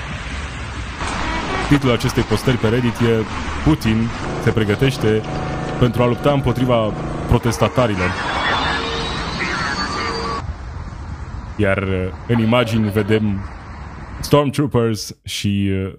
Titlul 1.69 1.93
acestei 1.93 2.23
postări 2.23 2.57
pe 2.57 2.69
Reddit 2.69 3.01
e 3.01 3.25
Putin 3.65 4.09
se 4.43 4.51
pregătește 4.51 5.23
pentru 5.79 6.03
a 6.03 6.07
lupta 6.07 6.33
împotriva 6.33 6.93
protestatarilor. 7.29 8.32
Iar 11.63 11.83
uh, 11.83 12.13
în 12.29 12.39
imagini 12.39 12.91
vedem 12.91 13.39
Stormtroopers 14.21 15.21
și 15.25 15.71
uh, 15.73 15.99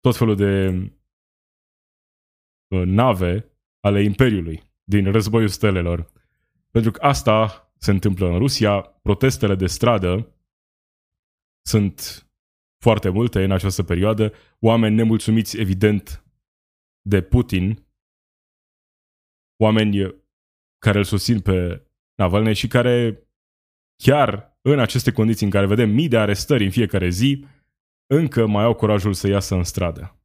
tot 0.00 0.16
felul 0.16 0.36
de 0.36 0.70
Uh, 2.68 2.82
nave 2.84 3.50
ale 3.80 4.02
Imperiului 4.02 4.62
din 4.84 5.12
războiul 5.12 5.48
stelelor. 5.48 6.12
Pentru 6.70 6.90
că 6.90 7.06
asta 7.06 7.70
se 7.78 7.90
întâmplă 7.90 8.26
în 8.26 8.38
Rusia, 8.38 8.80
protestele 8.80 9.54
de 9.54 9.66
stradă 9.66 10.34
sunt 11.66 12.26
foarte 12.82 13.08
multe 13.08 13.44
în 13.44 13.50
această 13.50 13.82
perioadă, 13.82 14.32
oameni 14.60 14.94
nemulțumiți 14.94 15.60
evident 15.60 16.24
de 17.02 17.22
Putin, 17.22 17.86
oameni 19.62 20.24
care 20.78 20.98
îl 20.98 21.04
susțin 21.04 21.40
pe 21.40 21.86
Navalny 22.14 22.54
și 22.54 22.68
care 22.68 23.28
chiar 24.04 24.55
în 24.72 24.78
aceste 24.78 25.12
condiții 25.12 25.44
în 25.44 25.52
care 25.52 25.66
vedem 25.66 25.90
mii 25.90 26.08
de 26.08 26.18
arestări 26.18 26.64
în 26.64 26.70
fiecare 26.70 27.08
zi, 27.08 27.44
încă 28.06 28.46
mai 28.46 28.64
au 28.64 28.74
curajul 28.74 29.12
să 29.12 29.28
iasă 29.28 29.54
în 29.54 29.64
stradă. 29.64 30.20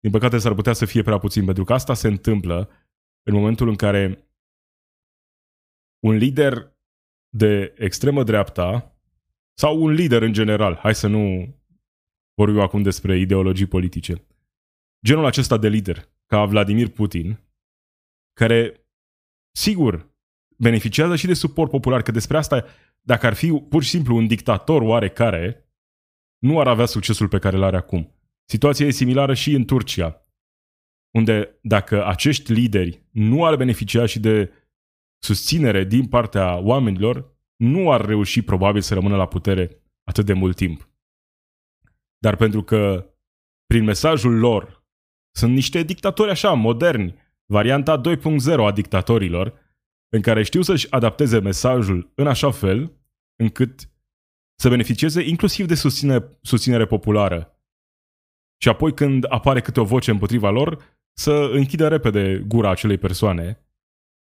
Din 0.00 0.10
păcate 0.10 0.38
s-ar 0.38 0.54
putea 0.54 0.72
să 0.72 0.84
fie 0.84 1.02
prea 1.02 1.18
puțin, 1.18 1.44
pentru 1.44 1.64
că 1.64 1.72
asta 1.72 1.94
se 1.94 2.08
întâmplă 2.08 2.70
în 3.22 3.34
momentul 3.34 3.68
în 3.68 3.76
care 3.76 4.28
un 5.98 6.14
lider 6.14 6.76
de 7.28 7.74
extremă 7.76 8.22
dreapta 8.22 8.98
sau 9.58 9.82
un 9.82 9.90
lider 9.90 10.22
în 10.22 10.32
general, 10.32 10.74
hai 10.74 10.94
să 10.94 11.06
nu 11.06 11.54
vorbim 12.34 12.60
acum 12.60 12.82
despre 12.82 13.18
ideologii 13.18 13.66
politice, 13.66 14.26
genul 15.06 15.24
acesta 15.24 15.56
de 15.56 15.68
lider, 15.68 16.08
ca 16.26 16.44
Vladimir 16.44 16.88
Putin, 16.88 17.40
care, 18.32 18.86
sigur, 19.56 20.10
beneficiază 20.56 21.16
și 21.16 21.26
de 21.26 21.34
suport 21.34 21.70
popular, 21.70 22.02
că 22.02 22.10
despre 22.10 22.36
asta, 22.36 22.64
dacă 23.08 23.26
ar 23.26 23.34
fi 23.34 23.52
pur 23.52 23.82
și 23.82 23.88
simplu 23.88 24.16
un 24.16 24.26
dictator 24.26 24.82
oarecare, 24.82 25.70
nu 26.38 26.60
ar 26.60 26.68
avea 26.68 26.86
succesul 26.86 27.28
pe 27.28 27.38
care 27.38 27.56
îl 27.56 27.62
are 27.62 27.76
acum. 27.76 28.14
Situația 28.44 28.86
e 28.86 28.90
similară 28.90 29.34
și 29.34 29.52
în 29.52 29.64
Turcia, 29.64 30.26
unde 31.16 31.58
dacă 31.62 32.06
acești 32.06 32.52
lideri 32.52 33.02
nu 33.10 33.44
ar 33.44 33.56
beneficia 33.56 34.06
și 34.06 34.20
de 34.20 34.52
susținere 35.18 35.84
din 35.84 36.06
partea 36.08 36.56
oamenilor, 36.56 37.36
nu 37.56 37.90
ar 37.90 38.04
reuși 38.04 38.42
probabil 38.42 38.80
să 38.80 38.94
rămână 38.94 39.16
la 39.16 39.26
putere 39.26 39.82
atât 40.04 40.26
de 40.26 40.32
mult 40.32 40.56
timp. 40.56 40.88
Dar 42.18 42.36
pentru 42.36 42.62
că 42.62 43.10
prin 43.66 43.84
mesajul 43.84 44.38
lor 44.38 44.86
sunt 45.36 45.52
niște 45.52 45.82
dictatori 45.82 46.30
așa, 46.30 46.52
moderni, 46.52 47.14
varianta 47.46 48.00
2.0 48.00 48.64
a 48.66 48.72
dictatorilor, 48.72 49.66
în 50.08 50.22
care 50.22 50.42
știu 50.42 50.62
să-și 50.62 50.90
adapteze 50.90 51.38
mesajul 51.38 52.12
în 52.14 52.26
așa 52.26 52.50
fel 52.50 52.97
încât 53.42 53.90
să 54.60 54.68
beneficieze 54.68 55.22
inclusiv 55.22 55.66
de 55.66 55.74
susținere, 55.74 56.38
susținere 56.42 56.86
populară 56.86 57.52
și 58.62 58.68
apoi 58.68 58.94
când 58.94 59.24
apare 59.28 59.60
câte 59.60 59.80
o 59.80 59.84
voce 59.84 60.10
împotriva 60.10 60.50
lor, 60.50 60.98
să 61.16 61.32
închidă 61.52 61.88
repede 61.88 62.38
gura 62.38 62.70
acelei 62.70 62.98
persoane 62.98 63.62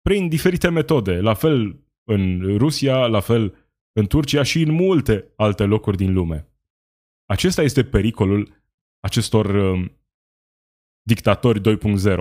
prin 0.01 0.29
diferite 0.29 0.69
metode, 0.69 1.21
la 1.21 1.35
fel 1.35 1.85
în 2.05 2.57
Rusia, 2.57 3.07
la 3.07 3.21
fel 3.21 3.69
în 3.93 4.07
Turcia 4.07 4.43
și 4.43 4.63
în 4.63 4.71
multe 4.71 5.33
alte 5.37 5.65
locuri 5.65 5.97
din 5.97 6.13
lume. 6.13 6.49
Acesta 7.25 7.63
este 7.63 7.85
pericolul 7.85 8.63
acestor 9.01 9.47
um, 9.47 9.93
dictatori 11.03 11.61
2.0. 11.61 12.17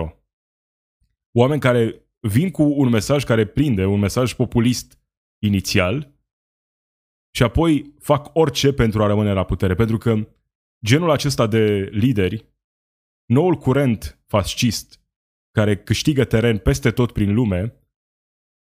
Oameni 1.36 1.60
care 1.60 2.08
vin 2.20 2.50
cu 2.50 2.62
un 2.62 2.88
mesaj 2.88 3.24
care 3.24 3.46
prinde, 3.46 3.84
un 3.84 3.98
mesaj 3.98 4.34
populist 4.34 4.98
inițial 5.44 6.17
și 7.30 7.42
apoi 7.42 7.94
fac 7.98 8.30
orice 8.32 8.72
pentru 8.72 9.02
a 9.02 9.06
rămâne 9.06 9.32
la 9.32 9.44
putere. 9.44 9.74
Pentru 9.74 9.98
că 9.98 10.28
genul 10.84 11.10
acesta 11.10 11.46
de 11.46 11.88
lideri, 11.92 12.46
noul 13.26 13.54
curent 13.54 14.20
fascist 14.26 15.00
care 15.50 15.76
câștigă 15.76 16.24
teren 16.24 16.58
peste 16.58 16.90
tot 16.90 17.12
prin 17.12 17.34
lume, 17.34 17.78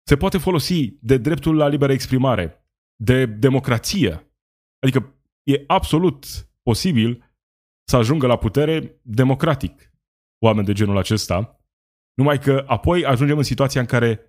se 0.09 0.17
poate 0.17 0.39
folosi 0.39 0.91
de 1.01 1.17
dreptul 1.17 1.57
la 1.57 1.69
liberă 1.69 1.93
exprimare, 1.93 2.67
de 2.97 3.27
democrație. 3.27 4.31
Adică 4.79 5.15
e 5.43 5.65
absolut 5.67 6.27
posibil 6.63 7.35
să 7.89 7.97
ajungă 7.97 8.27
la 8.27 8.37
putere 8.37 9.01
democratic 9.03 9.93
oameni 10.39 10.67
de 10.67 10.73
genul 10.73 10.97
acesta, 10.97 11.61
numai 12.15 12.39
că 12.39 12.65
apoi 12.67 13.05
ajungem 13.05 13.37
în 13.37 13.43
situația 13.43 13.81
în 13.81 13.87
care 13.87 14.21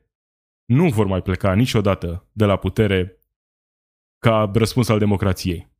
nu 0.66 0.90
vor 0.90 1.06
mai 1.06 1.22
pleca 1.22 1.54
niciodată 1.54 2.30
de 2.32 2.46
la 2.46 2.58
putere 2.58 3.17
ca 4.18 4.52
răspuns 4.54 4.90
al 4.90 5.00
democrației. 5.00 5.72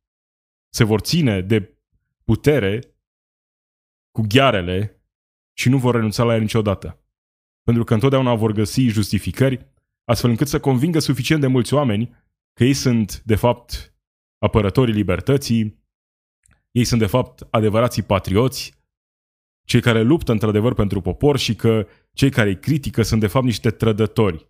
Se 0.68 0.84
vor 0.84 1.00
ține 1.00 1.40
de 1.40 1.78
putere 2.24 2.80
cu 4.10 4.24
ghearele 4.28 5.02
și 5.52 5.68
nu 5.68 5.78
vor 5.78 5.94
renunța 5.94 6.24
la 6.24 6.32
ea 6.32 6.40
niciodată. 6.40 7.00
Pentru 7.62 7.84
că 7.84 7.94
întotdeauna 7.94 8.34
vor 8.34 8.52
găsi 8.52 8.86
justificări 8.86 9.66
astfel 10.04 10.30
încât 10.30 10.48
să 10.48 10.60
convingă 10.60 10.98
suficient 10.98 11.40
de 11.40 11.46
mulți 11.46 11.74
oameni 11.74 12.16
că 12.52 12.64
ei 12.64 12.72
sunt, 12.72 13.22
de 13.24 13.34
fapt, 13.34 13.94
apărătorii 14.38 14.94
libertății, 14.94 15.86
ei 16.70 16.84
sunt, 16.84 17.00
de 17.00 17.06
fapt, 17.06 17.46
adevărații 17.50 18.02
patrioți, 18.02 18.74
cei 19.64 19.80
care 19.80 20.02
luptă 20.02 20.32
într-adevăr 20.32 20.74
pentru 20.74 21.00
popor 21.00 21.38
și 21.38 21.54
că 21.54 21.86
cei 22.12 22.30
care 22.30 22.48
îi 22.48 22.60
critică 22.60 23.02
sunt, 23.02 23.20
de 23.20 23.26
fapt, 23.26 23.44
niște 23.44 23.70
trădători. 23.70 24.48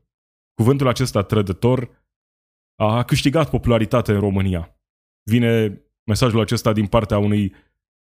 Cuvântul 0.55 0.89
acesta, 0.89 1.23
trădător, 1.23 1.98
a 2.81 3.05
câștigat 3.05 3.51
popularitate 3.51 4.13
în 4.13 4.21
România. 4.21 4.77
Vine 5.23 5.83
mesajul 6.05 6.41
acesta 6.41 6.73
din 6.73 6.87
partea 6.87 7.19
unui, 7.19 7.55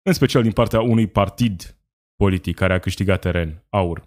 în 0.03 0.12
special 0.12 0.43
din 0.43 0.53
partea 0.53 0.81
unui 0.81 1.07
partid 1.07 1.79
politic 2.16 2.57
care 2.57 2.74
a 2.74 2.79
câștigat 2.79 3.20
teren, 3.20 3.64
AUR. 3.68 3.99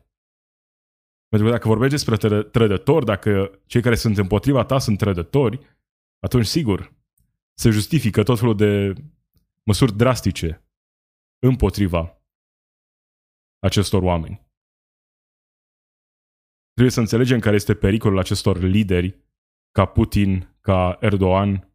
Pentru 1.27 1.47
că 1.47 1.53
dacă 1.53 1.67
vorbești 1.67 1.95
despre 1.95 2.43
trădători, 2.43 3.05
dacă 3.05 3.61
cei 3.65 3.81
care 3.81 3.95
sunt 3.95 4.17
împotriva 4.17 4.65
ta 4.65 4.79
sunt 4.79 4.97
trădători, 4.97 5.59
atunci 6.19 6.45
sigur 6.45 6.93
se 7.53 7.69
justifică 7.69 8.23
tot 8.23 8.39
felul 8.39 8.55
de 8.55 8.93
măsuri 9.63 9.95
drastice 9.95 10.63
împotriva 11.39 12.23
acestor 13.59 14.03
oameni. 14.03 14.47
Trebuie 16.71 16.93
să 16.93 16.99
înțelegem 16.99 17.39
care 17.39 17.55
este 17.55 17.75
pericolul 17.75 18.19
acestor 18.19 18.57
lideri 18.57 19.28
ca 19.71 19.85
Putin, 19.85 20.57
ca 20.61 20.97
Erdogan 20.99 21.73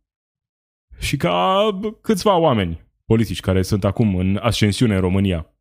și 0.99 1.17
ca 1.17 1.69
câțiva 2.01 2.37
oameni 2.37 2.85
politici 3.05 3.41
care 3.41 3.63
sunt 3.63 3.85
acum 3.85 4.17
în 4.17 4.37
ascensiune 4.37 4.95
în 4.95 5.01
România. 5.01 5.55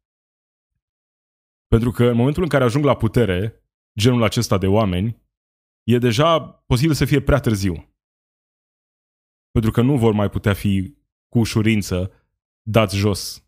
Pentru 1.68 1.92
că 1.92 2.06
în 2.06 2.16
momentul 2.16 2.44
în 2.44 2.50
care 2.50 2.64
ajung 2.64 2.86
la 2.86 2.96
putere, 2.96 3.64
genul 4.00 4.24
acesta 4.24 4.58
de 4.58 4.68
oameni, 4.68 5.22
e 5.84 5.98
deja 5.98 6.42
posibil 6.42 6.96
să 6.96 7.06
fie 7.06 7.22
prea 7.22 7.40
târziu. 7.40 7.74
Pentru 9.52 9.72
că 9.72 9.82
nu 9.82 9.98
vor 9.98 10.14
mai 10.14 10.30
putea 10.30 10.54
fi 10.54 10.98
cu 11.28 11.40
ușurință 11.40 12.12
dați 12.62 12.96
jos 12.96 13.48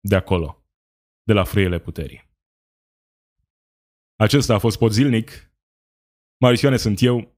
de 0.00 0.14
acolo, 0.14 0.66
de 1.22 1.32
la 1.32 1.44
frâiele 1.44 1.78
puterii. 1.78 2.26
Acesta 4.16 4.54
a 4.54 4.58
fost 4.58 4.78
Podzilnic. 4.78 5.52
Marisioane 6.40 6.76
sunt 6.76 7.00
eu. 7.00 7.37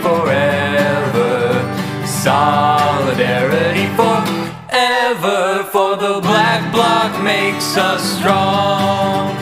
solidarity 2.23 3.87
forever 3.95 5.63
for 5.71 5.95
the 5.95 6.19
black 6.21 6.71
bloc 6.71 7.23
makes 7.23 7.75
us 7.77 8.19
strong. 8.19 9.40